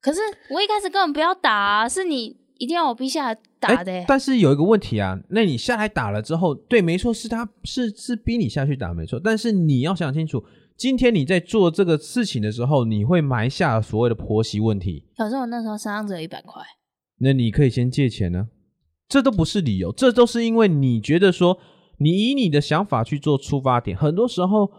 [0.00, 9.18] 可是我一开始根本不要打、啊，是你一定要我逼下来打的、但是有一个问题啊，那你下来打了之后，对，没错，是他是是逼你下去打，没错。
[9.18, 10.44] 但是你要想清楚，
[10.76, 15.06] 今天你在做这个事情的时候，你会埋下所谓的婆媳问题。
[15.16, 16.62] 可是我那时候身上只有一百块，
[17.18, 18.48] 那你可以先借钱呢，
[19.08, 21.58] 这都不是理由，这都是因为你觉得说，
[22.02, 24.70] 你以你的想法去做出发点，很多时候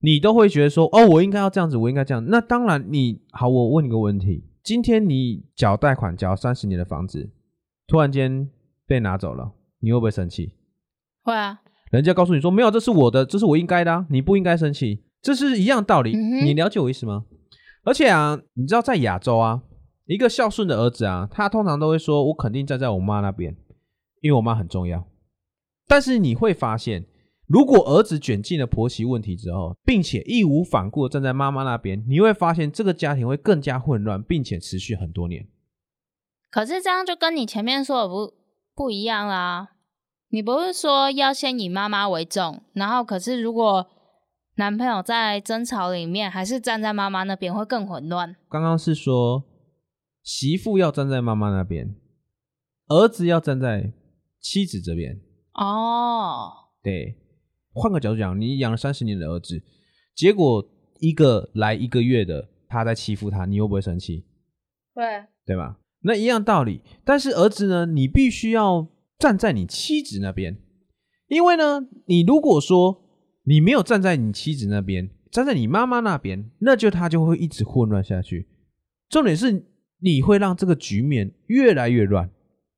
[0.00, 2.24] 你都会觉得说，哦，我应该要这样子，我应该这样。
[2.26, 7.30] 那当然你，好，我问你个问题，今天你缴贷款缴三十年的房子，
[7.86, 8.48] 突然间
[8.86, 10.52] 被拿走了，你会不会生气？
[11.22, 11.60] 会啊，
[11.90, 16.12] 人家告诉你说没有，这是我的，这是我应该的、啊，你不应该生气，这是一样道理。
[16.14, 17.24] 嗯你了解我意思吗？
[17.84, 19.62] 而且啊，你知道在亚洲啊，
[20.04, 23.56] 一个孝顺的儿子啊，他通常都会说，我肯定站在我妈那边，
[24.20, 25.06] 因为我妈很重要。
[25.86, 27.06] 但是你会发现，
[27.46, 35.46] 如果儿子卷进了婆媳问题之后，并且义无反顾站在妈妈那边，你会发现这个家庭会更加混乱，并且持续很多年。
[36.50, 38.34] 可是这样就跟你前面说的不
[38.74, 39.68] 不一样啦。
[40.30, 43.86] 你不是说要先以妈妈为重，然后可是如果
[44.56, 48.34] 男朋友在争吵里面还是站在妈妈那边，会更混乱。
[48.48, 49.44] 刚刚是说
[50.22, 51.94] 媳妇要站在妈妈那边，
[52.88, 53.92] 儿子要站在
[54.40, 55.20] 妻子这边。
[55.56, 57.16] 哦，对，
[57.72, 59.62] 换个角度讲，你养了三十年的儿子，
[60.14, 60.64] 结果
[61.00, 64.24] 一个来一个月的他在欺负他，你会不会生气？
[64.94, 65.78] 对，对吧？
[66.00, 66.82] 那一样道理。
[67.04, 68.86] 但是儿子呢，你必须要
[69.18, 70.58] 站在你妻子那边，
[71.28, 73.02] 因为呢，你如果说
[73.44, 78.48] 你没有站在你妻子那边，站在你妈妈那边，那就他就会一直混乱下去。
[79.08, 79.66] 重点是
[80.00, 82.30] 你会让这个局面越来越乱。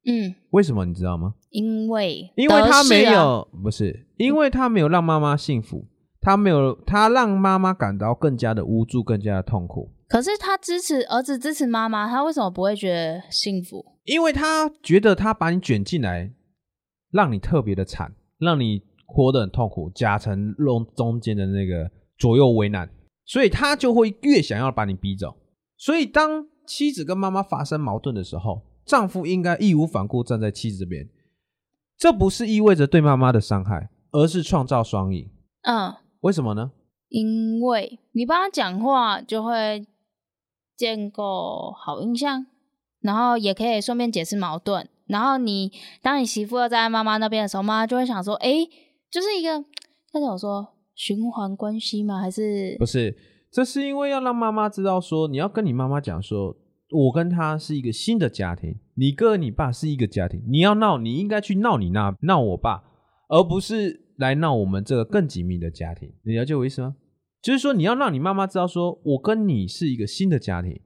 [0.07, 1.35] 嗯，为什么你知道吗？
[1.51, 5.87] 因为因为他没有，不是，因为他没有让妈妈幸福，
[6.21, 13.85] 他没有，他让妈妈感到更加的无助，更加的痛苦，可是他支持儿子支持妈妈，他为什么不会觉得幸福？
[14.05, 16.33] 因为他觉得他把你卷进来，
[17.11, 22.91] 让你特别的惨，让你活得很痛苦，夹成中中间的那个左右为难，
[23.25, 25.35] 所以他就会越想要把你逼走。
[25.77, 31.09] 所以当妻子跟妈妈发生矛盾的时候，丈夫应该义无反顾站在妻子这边，
[31.99, 35.29] 这不是意味着对妈妈的伤害，而是创造双赢。
[35.63, 36.71] 嗯，为什么呢？
[37.09, 39.87] 因为你帮他讲话，就会
[40.77, 42.47] 建构好印象，
[43.01, 48.67] 然后也可以顺便解释矛盾，然后你当你媳妇要在妈妈那边的时候，妈妈就会想说，哎，
[49.11, 49.61] 就是一个
[50.13, 52.21] 该怎么说循环关系吗？
[52.21, 53.17] 还是不是？
[53.51, 56.55] 这是因为要让妈妈知道说，你要跟你妈妈讲说，
[56.91, 62.83] 我跟她是一个新的家庭，你哥你爸是一个家庭，你要闹，你应该去闹你那闹我爸，
[63.29, 66.13] 而不是来闹我们这个更紧密的家庭。
[66.25, 66.97] 你了解我意思吗？
[67.41, 70.81] 就是说，你要让你妈妈知道说，我跟你是一个新的家庭。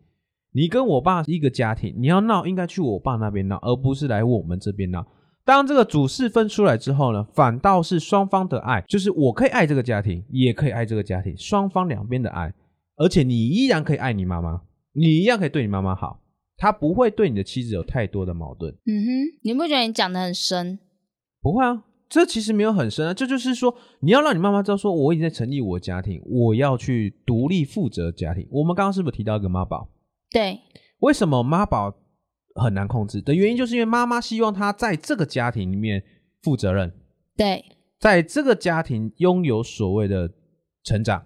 [0.53, 5.07] 你跟我爸是一个家庭，你要闹应该去我爸那边闹，而不是来我们这边闹。
[5.46, 12.53] 当这个主事分出来之后呢，反倒是双方的爱，就是我可以爱这个家庭，也可以爱这个家庭，双方两边的爱，
[12.98, 14.61] 而且你依然可以爱你妈妈，
[14.92, 16.20] 你一样可以对你妈妈好，
[16.62, 18.72] 他不会对你的妻子有太多的矛盾。
[18.87, 19.09] 嗯哼，
[19.42, 20.79] 你不觉得你讲的很深？
[21.40, 28.46] 不会啊，这其实没有很深啊，这就是说你要让你妈妈知道，说我已经在成立我家庭，我要去独立负责家庭。
[28.48, 29.88] 我们刚刚是不是提到一个妈宝？
[30.31, 30.61] 对，
[31.01, 31.92] 为什么妈宝
[32.55, 36.01] 很难控制的原因，就是因为妈妈希望他在这个家庭里面
[36.42, 36.92] 负责任，
[37.37, 37.64] 对，
[37.98, 40.31] 在这个家庭拥有所谓的
[40.85, 41.25] 成长，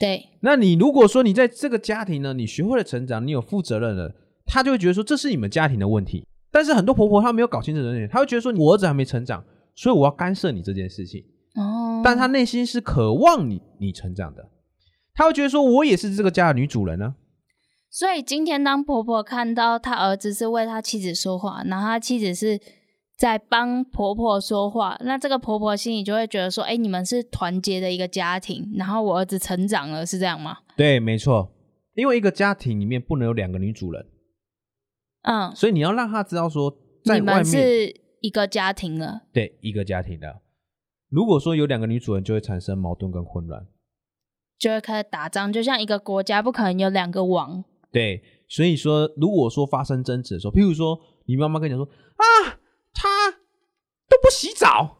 [0.00, 0.24] 对。
[0.40, 4.14] 那你如果说你在这个家庭呢，你学会了成长，你有负责任了，
[4.50, 6.26] 他就会觉得说这是你们家庭的问题。
[6.52, 9.44] 但是很多婆婆她没有搞清楚这点，她会觉得说我儿子还没成长，
[9.76, 11.24] 所以我要干涉你这件事情。
[11.54, 14.50] 哦，但她内心是渴望你你成长的，
[15.14, 17.14] 她会觉得说我也是这个家的女主人呢。
[17.88, 22.60] 所以今天，当婆婆看到她儿子是为她妻子说话，然后她妻子是
[23.16, 31.52] 在帮婆婆说话，那这个婆婆心里就会觉得说：“哎，你们是团结的一个家庭，然后我儿子成长了，是这样吗？”对，没错。
[31.94, 34.06] 因为一个家庭里面不能有两个女主人，
[35.22, 39.22] 嗯，所以你要让他知道说，在外面是一个家庭了。
[39.32, 40.40] 对，一个家庭的。
[41.08, 43.66] 如果说有两个女主人，就会产生矛盾跟混乱，
[44.58, 45.52] 就会开始打仗。
[45.52, 47.64] 就像一个国家不可能有两个王。
[47.90, 52.24] 对，所以说，如果说发生争执的时候，譬如说，你妈妈跟你说啊，
[52.94, 53.32] 他
[54.08, 54.98] 都不洗澡，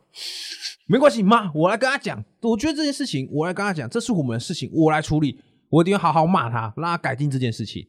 [0.89, 7.87] 没关系，妈，我来跟他讲，我觉得这件事情，我来跟他讲，这是我们的事情，我来处理，我一定要好好骂他，让他改进这件事情，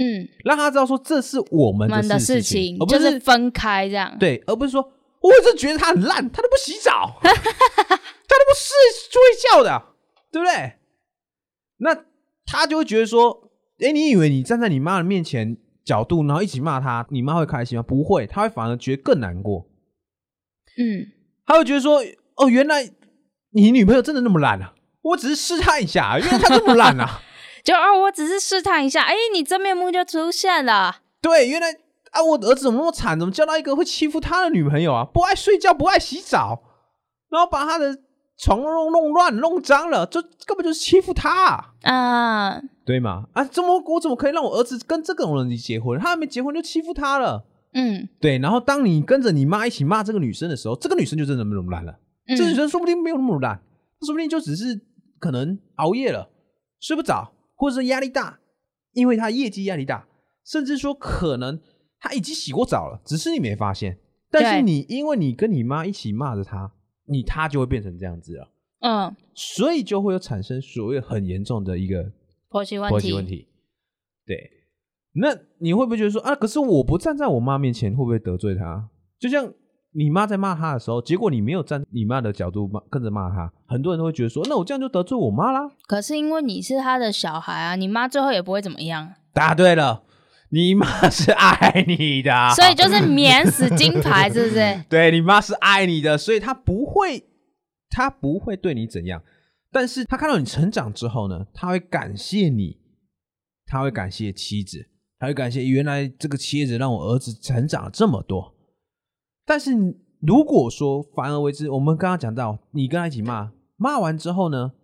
[0.00, 4.82] 嗯，让他知道说这是我们的事情，而不是分开这样，对，而不是说，
[5.20, 8.74] 我一直觉得他很烂，他都不洗澡， 他都不睡
[9.10, 9.20] 睡
[9.52, 9.82] 觉的，
[10.32, 10.72] 对不对？
[11.78, 12.04] 那
[12.46, 13.46] 他就会觉得说。
[13.82, 17.82] 哎，你以为你站在你妈的面前角度，然后一起骂他，你妈会开心吗？
[17.82, 19.66] 不会，他会反而觉得更难过。
[20.76, 21.06] 嗯，
[21.46, 22.04] 他会觉得说
[22.36, 22.86] ：“哦，原来
[23.52, 24.74] 你女朋友真的那么烂啊！
[25.00, 27.22] 我只是试探一下，原来她这么烂啊！
[27.62, 30.96] 就哦，我只是试探一下，哎，你真面目就出现了。
[31.20, 31.70] 对，原来
[32.12, 33.18] 啊，我儿子怎么那么惨？
[33.18, 35.04] 怎么交到一个会欺负他的女朋友啊？
[35.04, 36.62] 不爱睡觉，不爱洗澡，
[37.28, 37.98] 然后把他的
[38.38, 43.24] 床弄弄乱、弄脏了，这根本就是欺负他啊！”对嘛？
[43.34, 45.98] 啊，怎么我怎么可以让我儿子跟这种人结婚？
[46.00, 47.44] 他还没结婚就欺负他了。
[47.74, 48.38] 嗯，对。
[48.38, 51.94] 然后当你跟着你妈一起骂这个女生的时候，这个女生就真的没那么烂了。
[52.36, 53.60] 这女生说不定没有那么烂，
[54.04, 54.80] 说不定就只是
[55.20, 56.28] 可能熬夜了，
[56.80, 58.40] 睡不着，或者是压力大，
[58.92, 60.08] 因为他业绩压力大，
[60.46, 61.60] 甚至说可能
[61.98, 63.98] 他已经洗过澡了，只是你没发现。
[64.30, 66.72] 但是你因为你跟你妈一起骂着他，
[67.04, 68.48] 你他就会变成这样子了。
[68.80, 72.10] 嗯，所以就会有产生所谓很严重的一个。
[72.48, 73.46] 婆媳问题，婆媳问题，
[74.24, 74.50] 对，
[75.12, 76.34] 那你会不会觉得说啊？
[76.34, 78.88] 可是我不站在我妈面前，会不会得罪她？
[79.18, 79.52] 就像
[79.92, 85.70] 你妈在骂他的时候，结果你没有站你妈的角度骂，跟着骂他，很多人都会觉得说，那我这样就得罪我妈啦。
[85.86, 89.14] 可是因为你是他的小孩啊，你妈最后也不会怎么样。
[89.32, 90.04] 答对了，
[90.50, 94.84] 你妈是爱你的，所以就是免死金牌，是不是？
[94.88, 97.24] 对你妈是爱你的，所以她不会，
[97.88, 99.22] 她不会对你怎样。
[99.72, 102.76] 但是他看到你成长之后呢，他会感谢你，
[103.66, 108.52] 他会感谢妻子，他会感谢原来这个妻子让我儿子成长了这么多。
[109.50, 109.72] 但是
[110.20, 114.74] 如果说反而为之，我们刚刚讲到你跟他一起骂，骂完之后呢，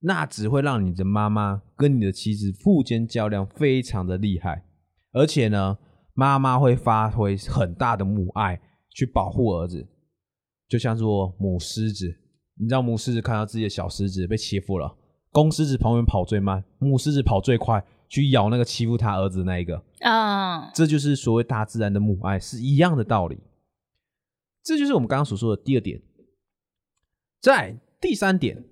[0.00, 4.64] 那只会让你的妈妈跟你的妻子腹间较量非常的厉害，
[5.12, 5.78] 而且呢，
[6.12, 9.86] 妈妈会发挥很大的母爱去保护儿子，
[10.68, 12.12] 就像做母狮子。
[12.60, 14.92] 你知道母狮子看到自己的小狮子被欺负了，
[15.30, 23.38] 公狮子旁边跑最慢，母狮子跑最快，去咬那个欺负他儿子那一个啊，这就是所谓大自然的母爱，是一样的道理。
[24.68, 26.02] 这就是我们刚刚所说的第二点。
[27.40, 28.64] 在第三点，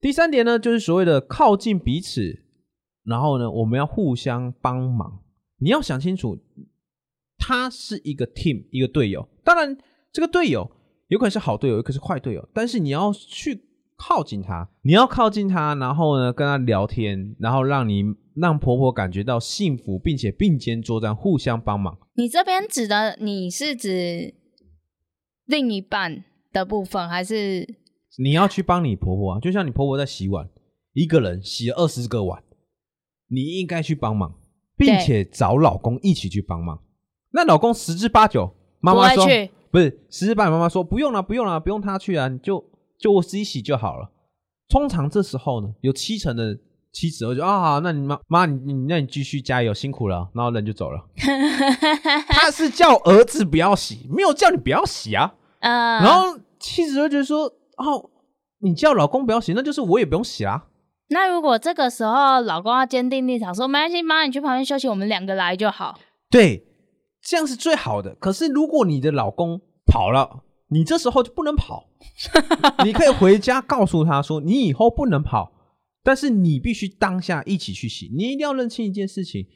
[0.00, 2.42] 第三点呢，就是所谓的靠近彼此，
[3.04, 5.22] 然后呢，我们要互相帮忙。
[5.58, 6.38] 你要想清楚，
[7.36, 9.28] 他是一个 team，一个队友。
[9.44, 9.76] 当然，
[10.10, 10.70] 这个队友。
[11.08, 13.60] 有可能是好队友，有可能是坏队友，但是你要去
[13.96, 18.04] 靠近他，你要靠近他，然后呢跟他聊天，然后让你
[18.36, 21.98] 让婆婆感觉到幸福，并且并肩作战，互相帮忙。
[22.14, 24.36] 你这边指的你是指
[25.50, 27.66] 另一半的部分，还是
[28.18, 30.48] 你要去帮你婆婆啊，就像你婆婆在洗碗，
[30.92, 32.40] 一个人洗了二十个碗，
[33.28, 34.32] 你应该去帮忙，
[34.76, 36.80] 并且找老公一起去帮忙。
[37.32, 39.30] 那老公十之八九，妈妈说不？
[39.72, 42.64] 不是十之八九，妈妈说不用了，不用了，不用他去啊，你就
[42.98, 44.10] 就我自己洗就好了。
[44.68, 46.56] 通常这时候呢，有七成的
[46.92, 51.04] 妻子会说啊，好那你妈妈你你那你继续加油，辛苦了，然后人就走了。
[52.28, 55.34] 他是叫儿子不要洗，没有叫你不要洗啊。
[55.60, 58.10] 嗯，然后妻子就觉得说，哦，
[58.58, 60.66] 你叫老公不要洗，那就是我也不用洗啦。
[61.08, 65.98] 那如果这个时候老公要坚定立场说没关系，妈你去旁边休息，我们两个来就好。
[66.30, 66.64] 对，
[67.22, 68.14] 这样是最好的。
[68.14, 71.88] 可是如果你的老公跑了，你这时候就不能跑。
[72.84, 75.52] 你可以回家告诉他说，你以后不能跑，
[76.02, 78.10] 但是你必须当下一起去洗。
[78.16, 79.46] 你一定要认清一件事情，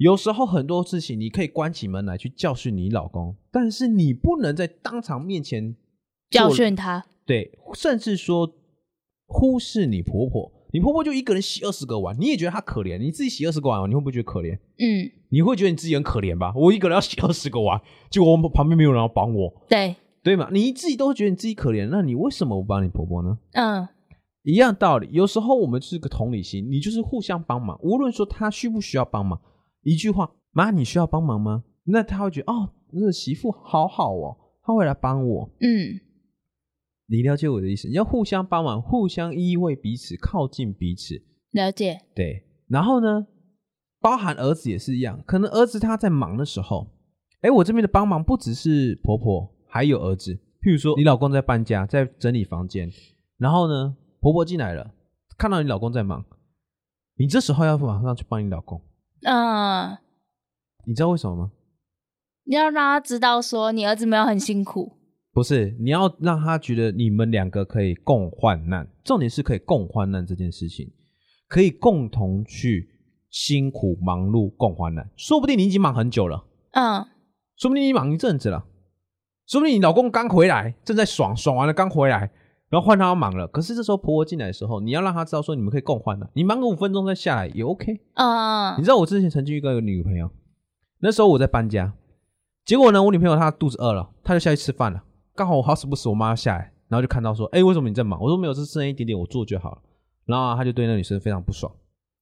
[0.00, 5.76] 有时候很多事情你可以关起门来去教训你老公，但是你不能在当场面前
[6.30, 8.50] 教训他，对，甚至说
[9.26, 14.56] 忽视你婆婆，你婆婆就一个人洗二十个碗，你也觉得她可怜，你自己洗二十个碗，你会不会觉得可怜？
[14.78, 16.54] 嗯，你会觉得你自己很可怜吧？
[16.56, 17.78] 我一个人要洗二十个碗，
[18.10, 20.48] 结果我旁边没有人要帮我，对，对嘛？
[20.50, 23.36] 你自己都会觉得你自己可怜，那你为什么不帮你婆婆呢？
[23.52, 23.86] 嗯，
[24.44, 29.38] 一样道理，有时候我们是个同理心，你就是互相帮忙，无论说她需不需要帮忙，
[29.82, 31.64] 一句话，妈，你需要帮忙吗？
[31.84, 35.50] 那他会觉得哦，那个媳妇好好哦，她会来帮我。
[35.60, 36.00] 嗯，
[37.06, 37.88] 你了解我的意思？
[37.88, 41.22] 你要互相帮忙，互相依偎彼此，靠近彼此。
[41.52, 43.26] 了解，对，然后呢，
[44.00, 46.86] 包含儿子也是一样，可能儿子他在忙的时候，
[47.40, 50.38] 哎，我这边的帮忙不只是婆婆，还有儿子。
[50.62, 52.88] 譬如说，你老公在搬家，在整理房间，
[53.38, 54.94] 然后呢，婆婆进来了，
[55.38, 56.22] 看到你老公在忙，
[57.16, 58.80] 你这时候要马上去帮你老公，
[59.22, 59.98] 嗯，
[60.86, 61.52] 你知道为什么吗？
[62.44, 64.92] 你要让他知道说你儿子没有很辛苦，
[65.32, 70.90] 不是，你要让他觉得你们两个可以共患难，重点是可以共患难这件事情，
[71.48, 72.88] 可以共同去
[73.30, 75.08] 辛苦忙碌共患难。
[75.16, 77.06] 说不定你已经忙很久了，嗯，
[77.56, 78.64] 说不定你忙一阵子了，
[79.46, 82.32] 说不定你老公刚回来，正在爽，爽完了刚回来，
[82.70, 83.46] 然后换他要忙了。
[83.48, 88.76] 可是这时候婆婆进来的时候，你要让他知道说你们可以共患难，你忙个五分钟再下来也 OK 啊。
[88.76, 90.30] 你嗯，知道我之前曾经遇到一个女朋友，
[91.00, 91.92] 那时候我在搬家，
[92.64, 95.02] 结果呢，我女朋友她肚子饿了，她就下去吃饭了。
[95.34, 98.20] 刚好我好死不死，我妈要下来，然后就看到说，哎，为什么你在忙？
[98.22, 99.78] 我说没有，这剩一点点，我做就好了。
[100.26, 101.72] 然后她就对那女生非常不爽，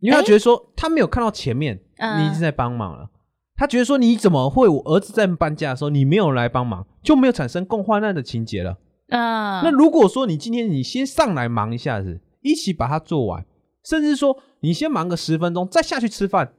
[0.00, 3.10] 因为她觉得说她没有看到前面嗯你已经在帮忙了，
[3.56, 8.78] 她觉得说你怎么会我儿子在搬家的时候你没有来帮忙，就没有产生共患难的情节了。
[9.08, 13.44] 嗯，那如果说你今天你先上来忙一下子，一起把它做完，
[13.84, 16.52] 甚至说你先忙个十分钟再下去吃饭，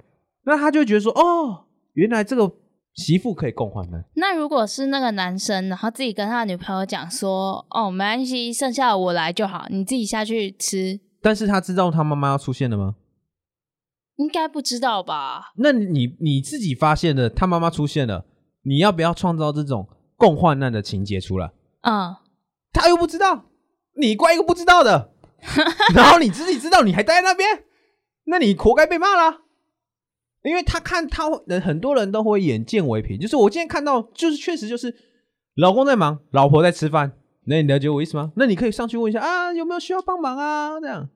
[0.46, 2.52] 那他就觉得说，哦，原来这个
[2.96, 4.04] 媳妇可以共患难。
[4.16, 12.96] 那如果是那个男生，然后自己跟他女朋友讲说，哦，没关系，剩下的我来就好，你自己下去吃，但是他知道他妈妈要出现了吗？
[14.18, 15.54] 应该不知道吧？
[15.58, 18.26] 那你你自己发现了他妈妈出现了，
[18.64, 19.88] 你要不要创造这种
[20.18, 21.52] 共患难的情节出来？
[21.84, 22.14] 嗯，
[22.72, 23.46] 他又不知道，
[23.98, 25.12] 你怪一个不知道的，
[25.94, 27.64] 然后你自己知道，你还待在那边，
[28.26, 29.42] 那你活该被骂啦。
[30.44, 34.96] 因为他看他人很多人都会眼见为凭，就是我今天看到，就是确实就是
[35.56, 37.12] 老公在忙，老婆在吃饭，
[37.46, 38.32] 那你了解我意思吗？
[38.38, 40.80] 那你可以上去问一下啊，有没有需要帮忙啊？
[40.80, 41.10] 这样，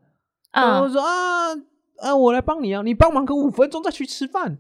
[0.52, 1.56] 然后嗯，说啊
[2.00, 4.58] 啊，我来帮你啊，你帮忙个五分钟再去吃饭，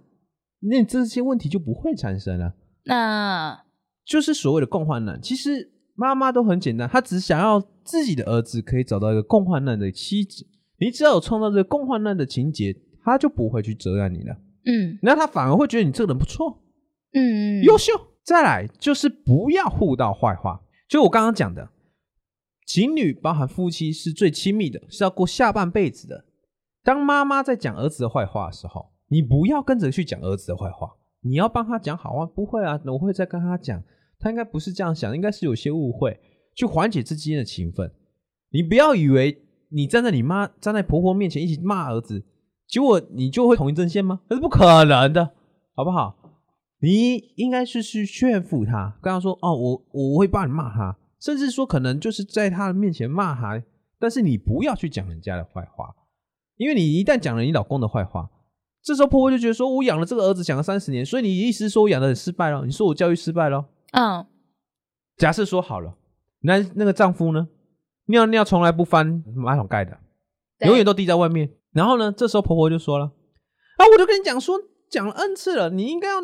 [0.61, 2.53] 那你这些问题就不会产生了。
[2.85, 3.65] 那
[4.05, 5.21] 就是所谓的共患难。
[5.21, 10.47] 其实妈妈都很简单，她只想要自己的儿子可以找到一个共患难的妻子。
[10.79, 14.35] 你只要有创造这个共患难的情节，他就不会去责难你了。
[14.65, 16.61] 嗯那他反而会觉得你这个人不错，
[17.13, 17.93] 嗯，优秀。
[18.23, 21.69] 再来就是不要互道坏话，就我刚刚讲的，
[22.65, 26.23] 情侣包含夫妻是最亲密的，是要过下半辈子的。
[26.83, 32.25] 当妈妈在讲儿子的坏话的时候，你不要跟着去讲儿子的坏话，你要帮他讲好话。
[32.25, 33.83] 不会啊，我会再跟他讲，
[34.23, 36.17] 他应该不是这样想，应该是有些误会，
[36.55, 37.91] 去缓解之间的情分。
[38.51, 42.23] 你不要以为你站在你妈、站在婆婆面前一起骂儿子，
[42.67, 44.21] 结果你就会统一阵线吗？
[44.29, 45.31] 那是不可能的，
[45.75, 46.15] 好不好？
[46.79, 53.61] 你应该是去劝服他，跟他说：“哦，我我会帮你骂他，甚至说可能就是在他的面前骂他，
[53.99, 55.95] 但是你不要去讲人家的坏话，
[56.57, 58.29] 因为你一旦讲了你老公的坏话，
[58.83, 62.65] 这时候婆婆就觉得说，我养了这个儿子养了三十年，所以你意思是说我养的很失败了？
[62.65, 63.65] 你说我教育失败了？
[63.93, 64.25] 嗯
[65.17, 65.95] 假设说好了，
[66.41, 67.47] 那那个丈夫呢，
[68.07, 69.97] 尿尿从来不翻马桶盖的，
[70.65, 71.51] 永远都滴在外面。
[71.71, 73.05] 然后呢，这时候婆婆就说了
[73.77, 76.15] ：“啊，我就跟你讲说，讲了 n 次了，你应该要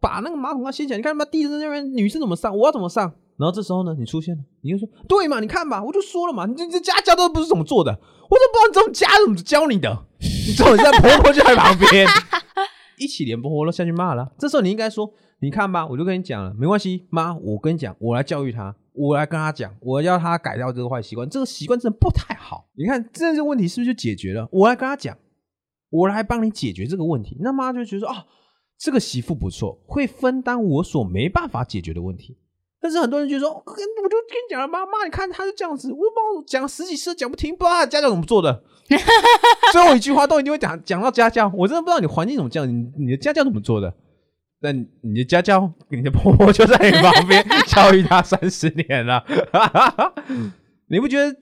[0.00, 0.96] 把那个马桶盖掀起来。
[0.96, 10.06] 你看他妈地在那边，女生怎么上，我要怎么上？”然后这时候呢，你出现了，你就说：“对嘛，你看吧，我就说了嘛，你这这家教都不是怎么做的，我都不知道你这种家怎么教你的。
[10.18, 12.06] 你这种在婆婆就在旁边，
[12.98, 14.32] 一起连婆婆都下去骂了。
[14.38, 22.68] 这时候你应该说：“你看吧，我就跟你讲了，没关系，妈，我跟你讲，我来教育他，我来跟他讲，我要他改掉这个坏习惯，这个习惯真的不太好。
[22.76, 24.48] 你看这个问题是不是就解决了？
[24.50, 25.16] 我来跟他讲，
[25.90, 27.36] 我来帮你解决这个问题。
[27.40, 28.24] 那妈就觉得说啊，
[28.78, 32.38] 这个媳妇不错，会分担我所没办法解决的问题。
[32.80, 38.62] 但是很多人就说，我就跟你讲了，妈妈，你看他就这样子，我帮我讲十几次讲不听，不知道他家教怎么做的。
[39.72, 43.94] 最后一句话都一定会讲讲到家教，我真的不知道你环境怎么这样，你你的家教怎么做的。
[44.64, 49.22] 但你的家教，你的婆婆就在你旁边 教育他三十年了，
[50.88, 51.36] 你不觉得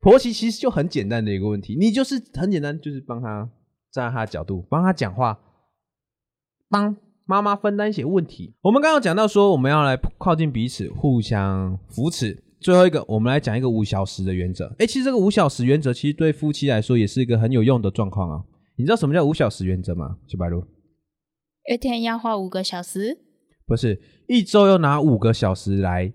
[0.00, 1.76] 婆媳其实就很简单的一个问题？
[1.78, 3.46] 你就是很简单，就是帮他
[3.92, 5.38] 站在他的角度，帮他讲话，
[6.70, 6.96] 帮
[7.26, 8.54] 妈妈分担一些问题。
[8.62, 12.42] 我们刚刚讲到说，我们要来靠近彼此，互相扶持。
[12.58, 14.74] 最后一个，我们来讲一个五小时的原则。
[14.78, 18.42] 哎，其实这个五小时原则，其实对夫妻来说也是一个很有用的状况啊。
[18.76, 20.16] 你知道什么叫五小时原则吗？
[20.26, 20.64] 小白鹿？
[21.70, 23.18] 一天要花五个小时，
[23.66, 26.12] 不是，一周要拿五个小时来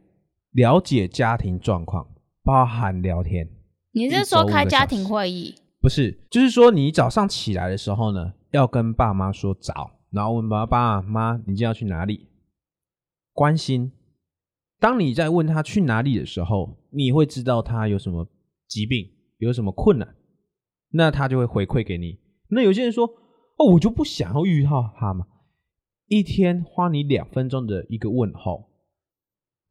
[0.52, 2.06] 了解家庭状况，
[2.44, 3.50] 包含聊天。
[3.94, 5.56] 你是说开家庭会议？
[5.80, 12.28] 不是，就是说你早上起来的时候呢，要跟爸妈说早，然后问爸爸妈，你今天要去哪里？
[13.32, 13.94] 关心。
[14.80, 18.28] 当你在问他去哪里的时候，你会知道他有什么
[18.68, 20.16] 疾病，有什么困难，
[20.92, 22.20] 那他就会回馈给你。
[22.50, 25.26] 那有些人说，哦，我就不想要遇到他嘛。
[26.08, 28.70] 一天花你两分钟的一个问候，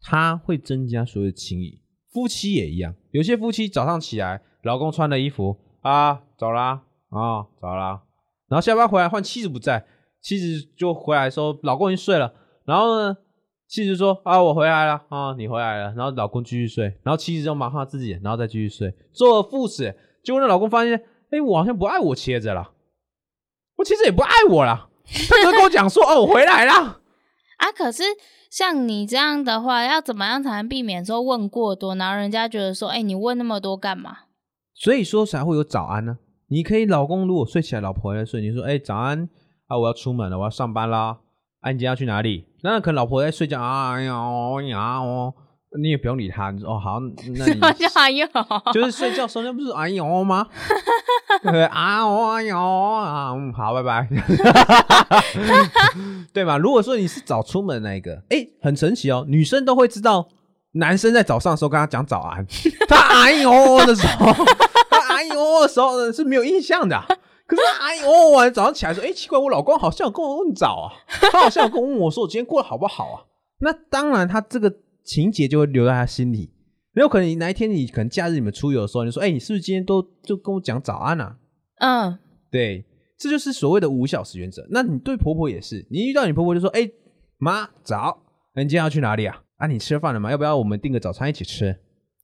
[0.01, 1.83] 他会增加所有的情谊。
[2.13, 8.03] 夫妻也一样，有些夫妻早上起来，老公穿的衣服啊，走啦，啊，走啦，
[8.49, 9.87] 然后下班回来换妻子不在，
[10.21, 12.35] 妻子就回来说老公已经睡了，
[12.65, 13.17] 然后呢，
[13.67, 22.73] 妻子说啊我回来了啊你回来了，然后老公继续睡，然后妻子就忙他自己，然后再继续睡，做了副子，结果那老公发现，哎，我好像不爱我妻子了，
[23.77, 26.73] 我妻子也不爱我了，他只会跟我讲说哦我回来了。
[27.59, 28.03] 啊，可是
[28.51, 34.19] 像你这样的话，要怎么样才能避免说问过多，然后人家觉得说，哎、你问那么多干嘛？
[34.75, 36.19] 所以说才会有早安呢。
[36.49, 39.29] 你可以，老公如果睡起来，老婆也在睡，你说，哎、早安
[39.67, 41.19] 啊，我要出门了，我要上班啦。
[41.61, 42.47] 啊，你今天要去哪里？
[42.63, 45.35] 那可能老婆在睡觉啊，哎呀，哦呀哦，
[45.79, 47.61] 你也不用理他，你说哦好，那 你
[47.95, 48.27] 哎呦，
[48.73, 50.47] 就是睡觉时候，那不是哎呦吗？
[51.43, 51.65] 对？
[51.65, 54.09] 啊哦哎呦啊，嗯，好，拜拜，
[56.33, 56.57] 对吧？
[56.59, 60.29] 如果说你是早出门那一个，哎，很神奇哦，女生都会知道
[60.73, 62.47] 男生在早上的时候跟他讲早安，
[62.89, 63.51] 他哎呦
[63.87, 64.33] 的时候，
[64.91, 67.07] 他哎呦的时候呢是没有印象的啊、
[67.47, 70.93] 可是哎呦，完早上起来说，哎，奇怪，我老公好像有跟我问早啊，
[71.31, 73.17] 他好像有跟我问我说我今天过得好不好啊？
[73.59, 74.71] 那当然，他这个
[75.07, 76.51] 情节就会留在他心里。
[76.93, 81.39] 没有可能，你哪一天你可能假日你们出游的时候，你说，哎，你是不是今天都就跟我讲早安啊？
[81.79, 82.19] 嗯，
[82.51, 82.85] 对，
[83.19, 84.67] 这就是所谓的五小时原则。
[84.71, 86.91] 那你对婆婆也是，你遇到你婆婆就说，哎，
[87.39, 88.23] 妈早，
[88.55, 89.43] 那你今天要去哪里啊？
[89.59, 90.31] 啊，你吃饭了吗？
[90.31, 91.77] 要不要我们订个早餐一起吃？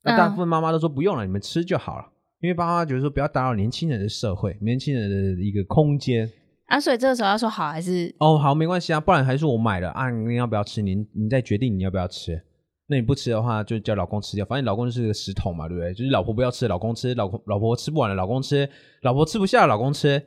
[0.04, 2.06] 那大部分妈妈都说不用了，你们吃就好了。
[2.40, 6.28] 因为爸妈觉得说不要打扰年轻人的社会、年轻人的一个空间。
[6.66, 10.80] 啊，所以这个时候要说好还是哦，好，没关系啊，不然还是我买的啊，你要不要吃？
[10.80, 12.42] 你你再决定你要不要吃。
[12.88, 15.94] 那你不吃的话，就叫老公吃掉，反正老公就是个食桶嘛，对不对？
[15.94, 18.66] 就是老婆不要吃，老公吃；老公老婆吃不完了，老公吃；
[19.02, 20.22] 老婆吃不下，老公吃。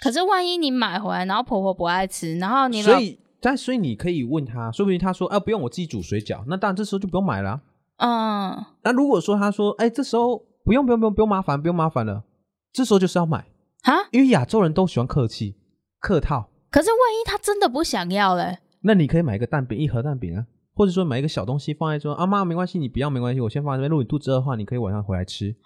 [0.00, 6.44] 可是万一你买回来，然后婆婆不爱吃，然后你老所以，但所以你可以问他，说不定他说，啊、不用，我自己煮水饺。
[6.46, 7.62] 那当然，这时候就不用买了
[7.96, 12.24] 啊、嗯那如果说他说，哎、这时候不用不用不用不用麻烦，不用麻烦了，
[12.72, 13.38] 这时候就是要买，
[13.84, 15.56] 啊，因为亚洲人都喜欢客气、
[15.98, 16.50] 客套。
[16.70, 18.58] 可是万一他真的不想要嘞？
[18.82, 20.44] 那你可以买一个蛋饼，一盒蛋饼啊，
[20.76, 23.90] 或者说买一个小东西放在说，啊妈没关系，你不要没关系，我先放在这边。
[23.90, 25.56] 如果你肚子饿的话，你可以晚上回来吃。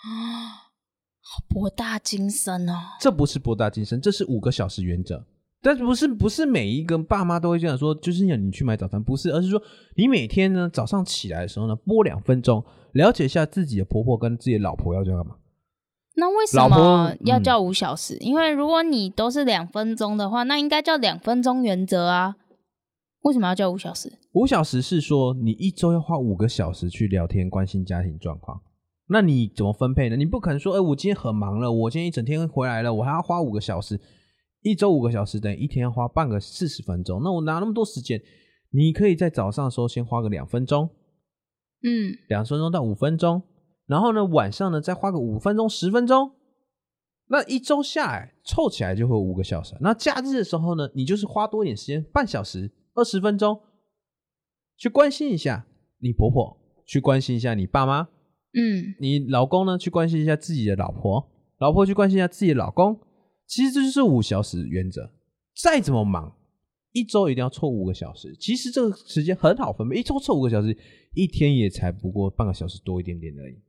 [1.20, 2.74] 好博大精深哦。
[3.00, 5.26] 这不是博大精深，这是五个小时原则。
[5.62, 9.60] 但不是不是每一个爸妈都会这样说，就是要你去买早餐，不是，而是说
[9.94, 15.36] 你每天呢早上起来的时候呢，播两分钟，了解一下自己的婆婆跟自己的老婆要干嘛。
[16.16, 18.16] 那为什么要嗯叫五小时？
[18.20, 22.36] 因为如果你都是两分钟的话，那应该叫两分钟原则啊。
[23.22, 24.10] 为什么要叫五小时？
[24.32, 28.60] 五小时是说你一周要花五个小时去聊天，关心家庭状况。
[29.08, 30.16] 那你怎么分配呢？
[30.16, 34.00] 你不可能说，哎、我今天很忙了，我今天一整天回来了，我还要花五个小时，
[34.62, 38.22] 一周五个小时等于一天要花半个四十分钟，那我哪那么多时间？
[38.72, 40.88] 你可以在早上的时候先花个两分钟，
[41.82, 43.42] 嗯，两分钟到五分钟，
[43.86, 46.30] 然后呢晚上呢再花个五分钟十分钟，
[47.26, 49.74] 那一周下来凑起来就会有五个小时。
[49.80, 53.60] 那假日的时候呢，你就是花多一点时间，半小时二十分钟，
[54.76, 55.66] 去关心一下
[55.98, 58.08] 你婆婆，去关心一下你爸妈，
[58.54, 63.00] 嗯你老公呢去关心一下自己的老婆，老婆去关心一下自己的老公。
[63.46, 65.12] 其实这就是五小时原则。
[65.60, 66.36] 再怎么忙，
[66.92, 68.34] 一周一定要凑五个小时。
[68.40, 70.76] 其实这个时间很好分配，一周凑五个小时，
[71.14, 73.60] 一天也才不过半个小时多一点点而已。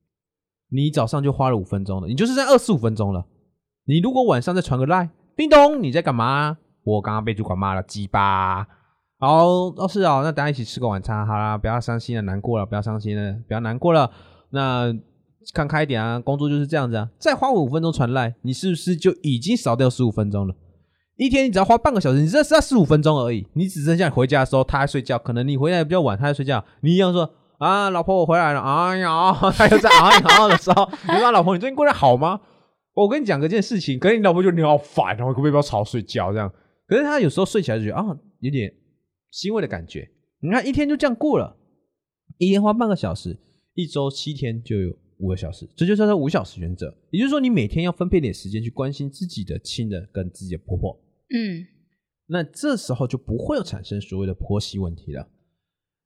[0.69, 3.27] 你早上就花了五分钟了，你就是在二十五分钟了。
[3.85, 6.57] 你如果晚上再传个赖，叮咚，你在干嘛？
[6.83, 8.67] 我刚刚被主管骂了，鸡巴。
[9.21, 14.09] 好，哦是哦，那大家一起吃个晚餐，好啦，不要伤心了，难过了，不要伤心了，不要难过了。
[14.49, 14.91] 那
[15.53, 17.07] 看开一点啊，工作就是这样子啊。
[17.19, 20.55] 再花五分钟传赖，你是不是就已经少掉十五分钟了？
[21.17, 23.45] 一天你只要花半个小时，你这是要十五分钟而已。
[23.53, 32.39] 你只剩下回家的时候他在睡觉，可能你回来比较晚，他在睡觉，你一样说啊，老婆我回来了，哎呀，他又在啊呀的时候，你说老婆你最近过得好吗？
[32.95, 36.51] 我跟你讲个件事情，可是你老婆就你好烦哦，可不可以不要吵我睡觉这样？
[36.87, 38.03] 可是他有时候睡起来就觉得啊，
[38.39, 38.71] 有点
[39.31, 40.07] 欣慰的感觉。
[40.39, 41.57] 你看一天就这样过了，
[42.37, 43.39] 一天花半个小时，
[43.73, 46.93] 一周七天就有五个小时，这就叫做五小时原则。
[47.09, 50.99] 也就是说，你每天要分配点时间去关心自己的亲人跟自己的婆婆，
[51.33, 51.65] 嗯
[52.27, 55.27] 那这时候就不会有产生所谓的婆媳问题了。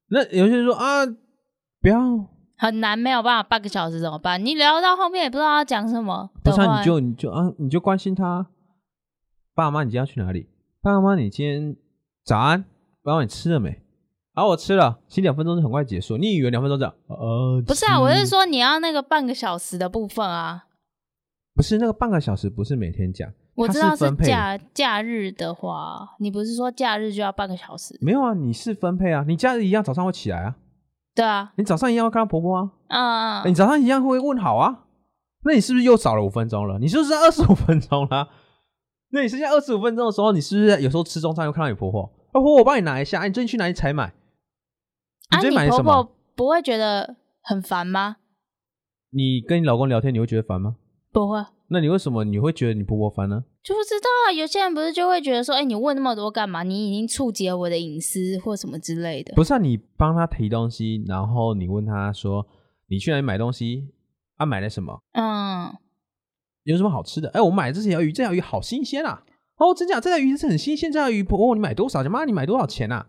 [0.07, 4.43] 那有些人说啊，不要，很难，没有办法半个小时怎么办？
[4.43, 8.49] 你聊到后面也不知道要讲什么不是啊、你就你就啊，你就关心他，
[9.53, 10.49] 爸妈，你今天要去哪里？
[10.81, 11.75] 爸妈，你今天
[12.23, 12.65] 早安，
[13.05, 13.83] 爸妈，你吃了没？
[14.33, 16.17] 啊，我吃了，其实两分钟就很快结束。
[16.17, 16.93] 你以为两分钟这样？
[17.07, 20.65] 呃，不是啊，我是说你要那个半个小时的部分啊。
[21.53, 27.95] 不是那个半个小时，不是每天讲，它我知道是分假假日的话，你不是说假日就要半个小时？
[28.01, 30.55] 没有啊，你是分配啊，你假日一样早上会起来啊，
[31.13, 34.85] 对啊，你早上一样会看到婆婆啊，嗯，你早上一样会问好啊，
[35.43, 36.79] 那你是不是又少了五分钟了？
[36.79, 38.27] 你是不是二十五分钟了？
[39.11, 42.11] 那你剩下二十五分钟的时候，你是不是有时候吃中餐又看到你婆婆？
[42.35, 44.13] 啊，婆婆，我帮你拿一下，哎，你最近去哪里采买？
[45.31, 46.03] 你啊，最近买什么？
[46.03, 48.17] 婆不会觉得很烦吗？
[49.11, 50.75] 你跟你老公聊天，你会觉得烦吗？
[51.13, 53.45] 不会，那你为什么你会觉得你婆婆烦呢？
[53.63, 54.31] 就不知道啊。
[54.33, 56.63] 有些人不是就会觉得说，哎、你问那么多干嘛？
[56.63, 59.33] 你已经触及了我的隐私或什么之类的。
[59.33, 62.45] 不是啊，你帮他提东西，然后你问他说
[62.87, 63.87] 你去哪里买东西
[64.35, 64.45] 啊？
[64.45, 64.99] 买了什么？
[65.13, 65.73] 嗯，
[66.63, 67.29] 有什么好吃的？
[67.29, 69.23] 哎，我买这条鱼，这条鱼好新鲜啊！
[69.57, 69.99] 哦，真假？
[69.99, 72.11] 这条鱼是很新鲜，这条鱼婆婆你买多少钱？
[72.11, 73.07] 妈，你买多少钱啊？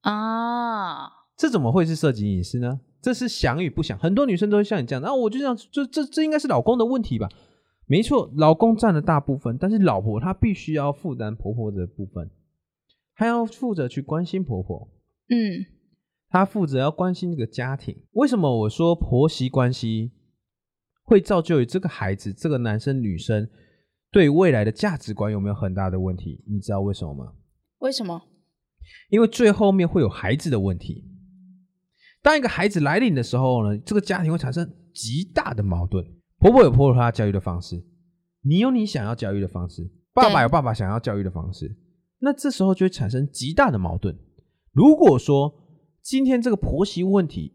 [0.00, 2.80] 啊，这怎么会是涉及隐私呢？
[3.00, 7.28] 这是想与不想，很多女生都会像你这样，然、后我就这样，这这这应该是老公的问题吧？
[7.86, 12.30] 没错，老公占了大部分，但是老婆她必须要负担婆婆的部分，
[13.14, 14.88] 她要负责去关心婆婆，
[15.28, 15.66] 嗯
[16.30, 17.94] 她负责要关心这个家庭。
[18.12, 20.12] 为什么我说婆媳关系
[21.04, 23.48] 会造就于这个孩子，这个男生女生
[24.14, 26.40] 对未来的价值观有没有很大的问题？
[26.46, 27.32] 你知道为什么吗？
[27.78, 28.22] 为什么？
[29.10, 31.04] 因为最后面会有孩子的问题。
[32.22, 36.06] 当一个孩子来临的时候呢，这个家庭会产生极大的矛盾。
[36.38, 37.84] 婆婆有婆婆她教育的方式，
[38.42, 41.76] 你有你想要教育的方式，爸爸有爸爸想要教育的方式，
[42.20, 44.16] 那这时候就会产生极大的矛盾。
[44.70, 45.52] 如果说
[46.00, 47.52] 今天这个婆媳问题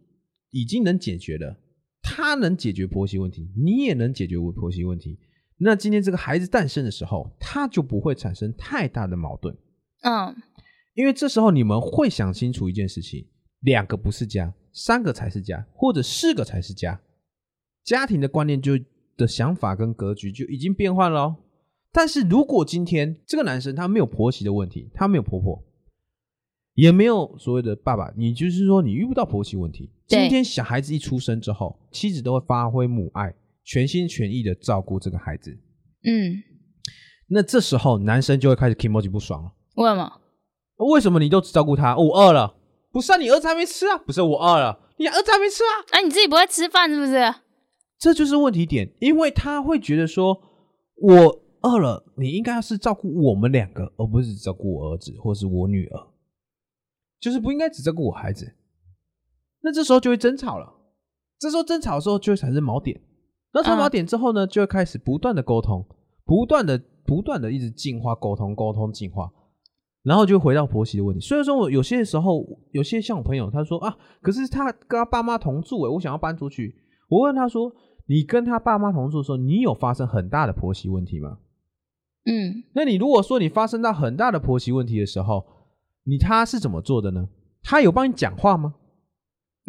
[0.49, 1.55] 已经能解决了，
[2.01, 5.17] 他能解决婆媳问题，你也能解决我婆媳问题，
[5.59, 9.55] 那今天这个孩子诞生的时候，他就不会产生太大的矛盾。
[10.01, 10.35] 嗯
[10.95, 13.25] 因为这时候你们会想清楚一件事情：
[13.61, 16.99] 两个不是家，三个才是家，或者四个才是家。
[17.85, 18.73] 家庭的观念就
[19.15, 21.35] 的想法跟格局就已经变换了哦。
[21.91, 25.63] 但是如果今天这个男生他没有婆媳的问题，他没有婆婆，
[26.73, 29.89] 也没有所谓的爸爸，你就是说你遇不到婆媳问题。
[30.05, 33.33] 今天小孩子一出生之后，妻子都会发挥母爱，
[33.69, 35.51] 全心全意的照顾这个孩子。
[36.03, 36.41] 嗯，
[37.27, 39.51] 那这时候男生就会开始 emoji 不爽了。
[39.75, 40.21] 为什么？
[40.91, 41.93] 为什么你都只照顾他？
[41.93, 42.55] 哦我饿了，
[42.91, 47.31] 不是啊，你儿子还没吃啊，不是我饿了，你儿子还没吃啊，那、你自己不会吃饭是不是？
[47.99, 50.41] 这就是问题点，因为他会觉得说，
[50.95, 56.07] 我饿了，你应该要是照顾我们两个，而不是只照顾我儿子或是我女儿，
[57.19, 58.55] 就是不应该只照顾我孩子。
[59.61, 60.73] 那这时候就会争吵了，
[61.37, 62.99] 这时候争吵的时候就会产生锚点，
[63.53, 65.85] 那产生锚点之后呢，就会开始不断的沟通，
[66.25, 69.31] 不断的不断的一直进化沟通沟通进化，
[70.03, 71.19] 然后就回到婆媳的问题。
[71.19, 76.75] 虽然说我有些时候，有些像我朋友，他说啊，可是他跟他爸妈同住，诶，我想要搬出去。
[77.09, 77.71] 我问他说，
[78.07, 81.39] 你跟他爸妈同住的时候，你有发生很大的婆媳问题吗？
[82.25, 85.43] 嗯那你如果说你发生到很大的婆媳问题的时候，
[86.03, 87.27] 你他是怎么做的呢？
[87.63, 88.75] 他有帮你讲话吗？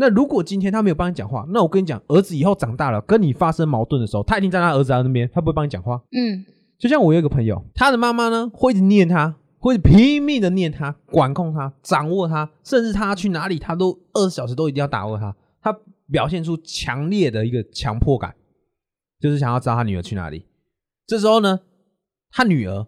[0.00, 6.02] 那如果今天他没有帮你讲话，那我跟你讲，儿子以后长大了跟你发生矛盾的时候，他一定在他儿子那边，他不会帮你讲话。
[6.12, 6.42] 嗯
[6.78, 15.36] 就像我有一个朋友，他的妈妈呢会一直念他，会拼命的念他，管控他，掌握他，甚至他去哪里，他都二十小时都一定要打握他。
[15.60, 15.78] 他
[16.10, 18.34] 表现出强烈的一个强迫感，
[19.20, 20.46] 就是想要知道他女儿去哪里。
[21.06, 21.60] 这时候呢，
[22.30, 22.86] 他女儿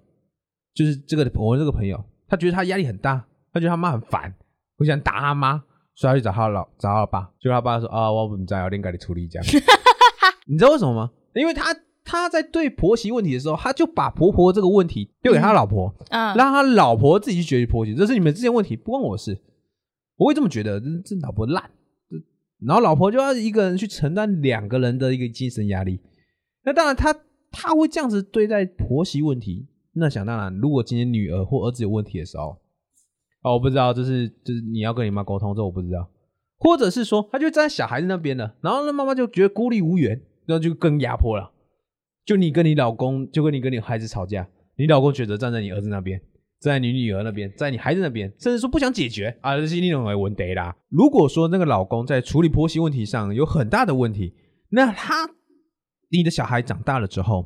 [0.72, 4.34] 就是这个我这个朋友，他觉得他压力很大，他觉得他妈很烦，
[4.78, 5.62] 我想打他妈，
[5.94, 9.46] 所以他去找他老找他爸，结果他爸说啊，我不知道，我另给你处理这样。
[10.46, 11.10] 你知道为什么吗？
[11.34, 11.74] 因为他
[12.04, 19.40] 他在对婆媳问题的时候，他就把婆婆这个问题丢给他老婆，嗯，让他老婆自己去解决婆媳，这是你们之间问题，不关我事。
[20.16, 21.70] 我会这么觉得，这这老婆烂，
[22.64, 26.00] 然后老婆就要一个人去承担两个人的一个精神压力。
[26.64, 27.12] 那当然他，
[27.50, 29.66] 他会这样子对待婆媳问题。
[29.94, 32.56] 那想当然，如果今天女儿或儿子有问题的时候，
[33.42, 36.08] 哦，我不知道，这是就是你要跟你妈沟通，这我不知道。
[36.58, 41.52] 或者是说，他就站在小孩子那边了，然后那妈妈就觉得孤立无援，那就更压迫了。
[42.24, 46.20] 就你跟你老公，就跟你跟你孩子吵架，你老公选择站在你儿子那边，
[46.60, 50.76] 站在你女儿那边，在你孩子那边，甚至说不想解决啊，这是你认为问题啦。
[50.88, 54.32] 如果说那个老公在处理婆媳问题上有很大的问题，
[54.68, 55.28] 那他
[56.10, 57.44] 你的小孩长大了之后，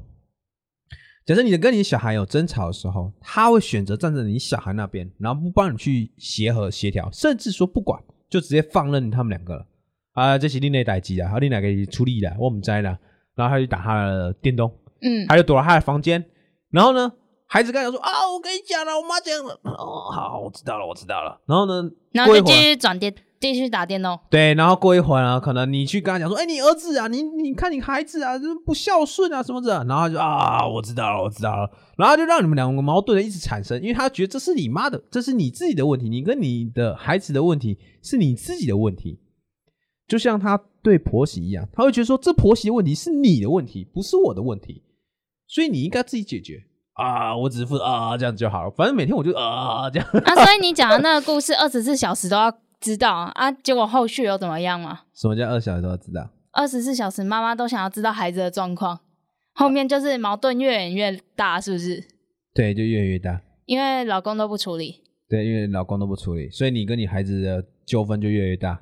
[1.26, 8.00] 假设你的跟你小孩有争吵的时候，他会选择站在你小孩那边，然后不帮你去协和协调，甚至说不管，
[8.30, 9.66] 就直接放任他们两个了。
[10.12, 12.96] 啊，这是另类代机啊，好，你哪个处理的，我们摘了，
[13.34, 14.72] 然后他就打他的电动，
[15.02, 16.24] 嗯，他就躲到他的房间，
[16.70, 17.12] 然后呢，
[17.46, 22.52] 孩子刚才说啊，我跟你讲了，我妈讲了，哦，好，我知道了，我知道了，然后呢，然后就继。
[22.52, 24.18] 续转电，继续打电动。
[24.30, 39.20] 对，然后过一会儿呢，可能你去跟他讲说，哎、你儿子啊，你你看你孩子啊，就是不孝顺啊什么的，然后他就啊，我知道了，我知道了，然后就让你们两个矛盾的一直产生，因为他觉得这是你妈的，这是你自己的问题，你跟你的孩子的问题是你自己的问题，
[40.08, 44.82] 就像他对婆媳一样，他会觉得说这婆媳的问题是你的问题，不是我的问题，
[45.46, 46.62] 所以你应该自己解决
[46.94, 55.02] 啊，我只是负责啊这样就好了，反正每天我就啊这样，啊，所以你讲的那个故事，二十四小时都要知道啊啊，结果后续又怎么样吗？
[55.14, 56.30] 什么叫二小时都要知道？
[56.52, 59.00] 二十四小时妈妈都想要知道孩子的状况，
[59.54, 62.04] 后面就是矛盾越演越大，是不是？
[62.54, 63.42] 对，就越来越大。
[63.66, 65.02] 因为老公都不处理。
[65.28, 68.80] 对，因为老公都不处理，所以你跟你孩子的纠纷就越来越大。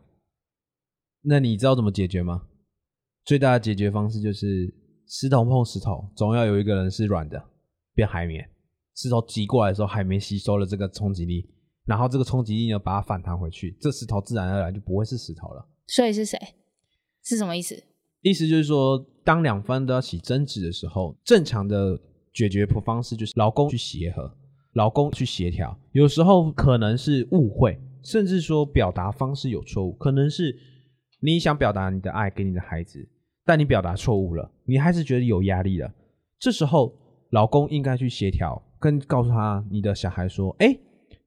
[1.23, 2.43] 那你知道怎么解决吗？
[3.25, 4.73] 最大的解决方式就是
[5.09, 7.43] 石头碰石头，总要有一个人是软的，
[7.95, 8.47] 变海绵。
[8.95, 11.49] 石头挤过来的时候，海绵吸收了这个冲击力，
[11.87, 15.67] 然后这个冲击力呢，把它反弹回去，这石头自然而然就不会是石头了。
[15.87, 16.39] 所以是谁？
[17.23, 17.83] 是什么意思？
[18.23, 21.99] 意思就是说，当两方都要起争执的时候，正常的
[22.33, 24.35] 解决方式就是老公去协和，
[24.73, 25.79] 老公去协调。
[25.93, 30.57] 有时候可能是误会，甚至说表达方式有错误，可能是
[31.21, 33.07] 你想表达你的爱给你的孩子，
[33.45, 35.93] 但你表达错误了，你还是觉得有压力了。
[36.39, 36.95] 这时候，
[37.31, 40.77] 老公应该去协调，跟告诉他你的小孩说：“哎，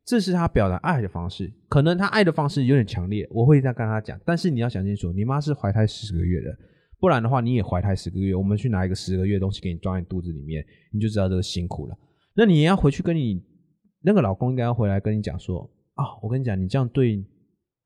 [0.07, 4.17] 这是他表达爱的方式，可能他爱的方式有点强烈，我会再跟他讲。
[4.25, 6.57] 但是你要想清楚，你妈是怀胎十个月的，
[6.97, 11.97] 不然的话你也怀胎十个月，我们去拿一个十个月的东西给你装在肚子里面，你就知道这个辛苦了。
[12.33, 13.43] 那你也要回去跟你
[13.99, 17.21] 那个老公应该要回来跟你讲说啊，我跟你讲，你这样对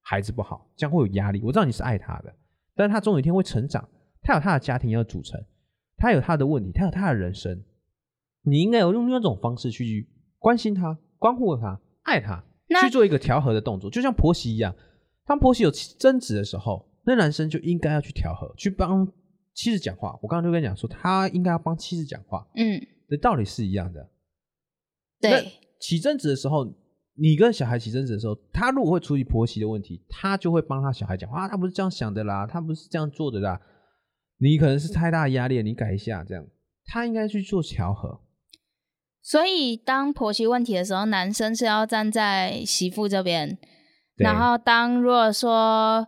[0.03, 1.41] 孩子不好，这样会有压力。
[1.43, 2.31] 我知道你是爱他的，
[2.75, 3.83] 但是他总有一天会成长，
[4.21, 5.43] 他有他的家庭要组成，
[5.97, 7.63] 他有他的问题，他有他的人生。
[8.43, 10.07] 你应该有用另一种方式去
[10.37, 12.43] 关心他、关护他、爱他，
[12.81, 14.75] 去做一个调和的动作，就像婆媳一样。
[15.25, 19.07] 当婆媳有争执的时候，那男生就应该要去调和，去帮
[19.53, 20.17] 妻子讲话。
[20.21, 24.09] 我刚刚就跟你讲说，他应该要帮妻子讲话嗯，的道理是一样的。
[25.19, 26.65] 对，起争执的时候，
[27.15, 33.61] 你跟小孩起争执的时候，他如果会处理婆媳的问题，他就会帮他小孩讲话啊，他不是这样想的啦，他不是这样做的啦。
[34.37, 36.43] 你可能是太大压力，你改一下，这样
[36.85, 38.19] 他应该去做调和。
[39.21, 43.57] 所以当婆媳问题的时候，男生是要站在媳妇这边，
[44.17, 46.07] 然后当如果说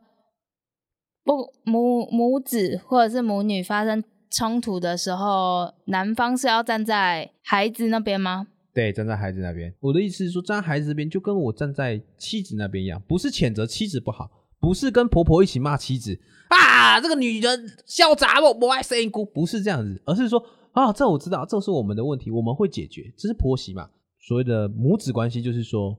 [1.23, 8.47] 不母母子或者是母女发生冲突的时候，男方是要站在孩子那边吗？
[8.73, 9.71] 对，站在孩子那边。
[9.79, 14.27] 我的意思是说，站在孩子这边就跟我站在妻子那边一样，不是谴责妻子不好，
[14.59, 20.43] 不是跟婆婆一起骂妻子啊，这个女人嚣杂我不爱生姑，不是这样子，而是说
[20.73, 23.89] 啊，这我知道，这是我们的问题，我们会解决，这是婆媳嘛。
[24.19, 25.97] 所谓的母子关系，就是说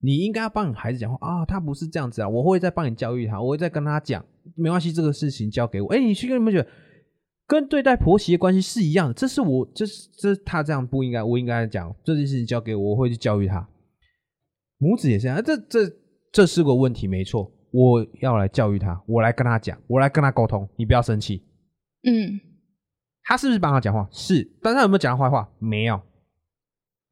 [0.00, 5.88] 你应该要帮你孩子讲话啊，他不是这样子啊，我会再帮你教育他，我会再跟他讲，没关系，这个事情交给我。
[5.88, 6.64] 哎，你去跟你们讲。
[7.44, 13.68] 跟对待婆媳的关系是一样的，这是我，这是这他这样不应该，我应该讲这件事情交给我，我会去教育他。
[14.78, 15.92] 母子也是这样，这这
[16.30, 17.52] 这是个问题，没错。
[17.70, 21.42] 我要来教育他，我来跟他讲，我来跟他沟通，你不要生气。
[22.04, 22.40] 嗯
[23.24, 24.08] 他是不是帮他讲话？
[24.10, 25.48] 是，但他有没有讲他坏话？
[25.58, 25.96] 没有，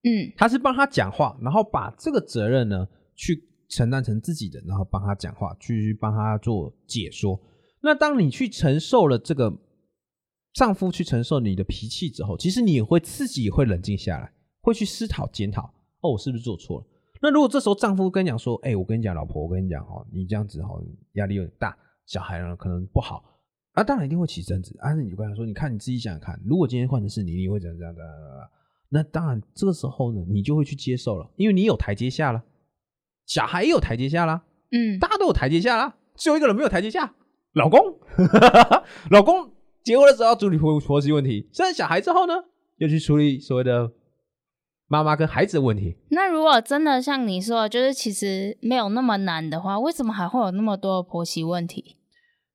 [0.03, 7.41] 嗯他是帮他讲话，然后把这个责任呢去承担成自己的，然后帮他讲话，去帮他做解说。
[7.83, 9.57] 那当你去承受了这个
[10.53, 16.87] 丈夫去承受你的脾气之后，其实你也会自己也会冷静下来，会去思考检讨，哦，我是不是做错了？
[17.23, 20.83] 那如果这时候丈夫跟你讲说，哎、我跟你讲，老婆，我跟你讲哦，你这样子哦，
[21.13, 23.23] 压力有点大，小孩呢可能不好，
[23.81, 24.77] 啊，当然一定会起争执。
[24.81, 28.11] 啊，你就跟他说，你看你自己想想看，如果今天换成是你，你会怎样怎样怎样？
[28.91, 32.43] 那当然，这个时候呢，你就会去接受了，因为你有台阶下了，
[33.27, 37.15] 小孩也有台阶下啦，嗯大家都有台阶下啦，只有一个人没有台阶下，
[37.55, 37.81] 老公。
[39.11, 39.53] 老公
[39.83, 42.35] 结婚的时候要处理婆婆媳问题，生了小孩之后呢，
[42.79, 43.93] 又去处理所谓的
[44.89, 45.97] 妈妈跟孩子的问题。
[46.11, 51.97] 那如果真的像你说的，就是其实没有那么难的话，为什么还会有那么多婆媳问题？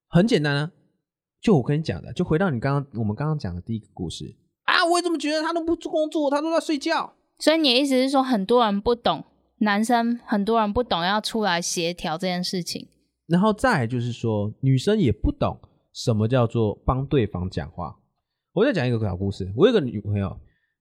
[0.10, 0.72] 很简单啊，
[1.46, 7.14] 就我跟你讲的，就回到你刚刚我们刚刚讲的第一个故事啊，我怎么觉得他都不做工作，他都在睡觉？
[7.38, 9.24] 所以你的意思是说，很多人不懂，
[9.60, 12.88] 男生很多人不懂要出来协调这件事情。
[13.28, 15.60] 然后再就是说，女生也不懂
[15.94, 17.96] 什么叫做帮对方讲话。
[18.54, 20.36] 我再讲一个小故事，我有个女朋友，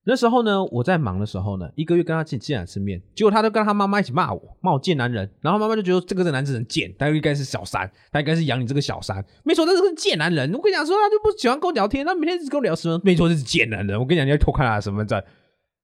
[0.07, 10.53] 那时候呢，我在忙的时候呢，一个月跟她见见两次面，结果她都跟她妈妈一起骂我，骂我贱男人，然后妈妈就觉得这个男子很贱，他应该是小三，他应该是养你这个小三，没错，这是个贱男人。
[10.53, 13.99] 我跟你讲说，他就不喜欢跟我聊天，他每天只跟我聊什么，没错，这是贱男人。
[13.99, 15.23] 我跟你讲，你要偷看他的身份证，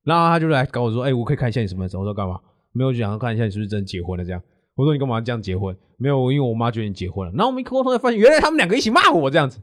[0.04, 1.98] 然后他就来跟我说，哎、我可以看一下你身份证。
[1.98, 2.38] 我说干嘛？
[2.72, 4.42] 没有，就想要看一下你是不是真的结婚了这样。
[4.74, 5.74] 我说你干嘛这样结婚？
[5.96, 7.32] 没有，因为我妈觉得你结婚了。
[7.32, 9.58] 然后我们一沟通才发现，原来他们两个一起骂我这样子。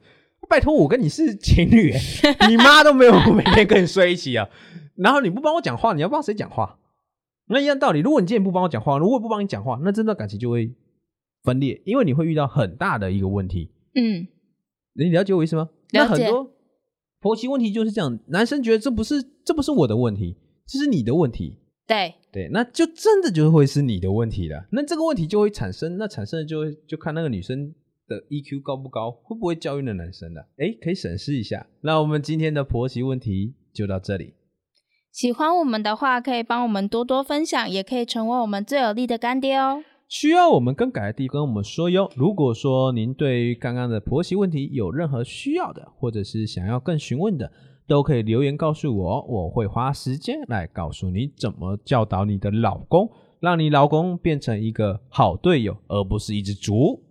[0.49, 1.99] 拜托，我跟你是情侣、欸，
[2.49, 4.47] 你妈都没有每天跟你睡一起啊。
[4.95, 6.79] 然后你不帮我讲话，你要帮谁讲话？
[7.49, 10.73] 那一样道理，如果你今天不帮我讲话，如果不帮你讲话，那这段感情就会
[11.43, 13.71] 分裂，因为你会遇到很大的一个问题。
[13.95, 14.27] 嗯
[14.93, 15.69] 你了解我意思吗？
[15.91, 16.51] 那很多
[17.19, 21.59] 婆媳问题就是这样，男生觉得这不是这不是我的问题，这是你的问题。
[21.85, 24.67] 对，对，那就真的就会是你的问题了。
[24.71, 27.73] 那这个问题就会产生，那产生的就会就看那个女生
[28.07, 30.41] 的 EQ 高不高，会不会教育的男生的。
[30.57, 31.67] 哎，可以审视一下。
[31.81, 34.33] 那我们今天的婆媳问题就到这里。
[35.11, 39.83] 喜欢我们的话，可以帮我们多多分享，也可以成为我们最有力的干爹哦。
[40.07, 42.09] 需要我们更改的地方跟我们说哟。
[42.15, 47.51] 如果说您对于刚刚的婆媳问题有任何需要的，或者是想要更询问的，
[47.87, 53.09] 都可以留言告诉我，我会花时间来告诉你怎么教导你的老公，
[53.41, 57.03] 让你老公变成一个好队友，而不是一只猪。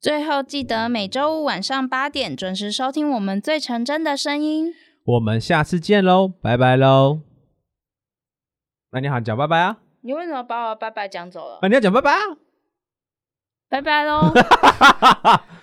[0.00, 4.72] 最后记得每周五晚上八点准时收听我们最纯真的声音。
[5.04, 7.20] 我们下次见喽，拜拜喽。
[8.92, 9.76] 那你好，讲拜拜啊？
[10.00, 11.58] 你为什么把我拜拜讲走了？
[11.60, 12.20] 啊，你要讲拜拜啊？
[13.68, 14.32] 拜拜喽。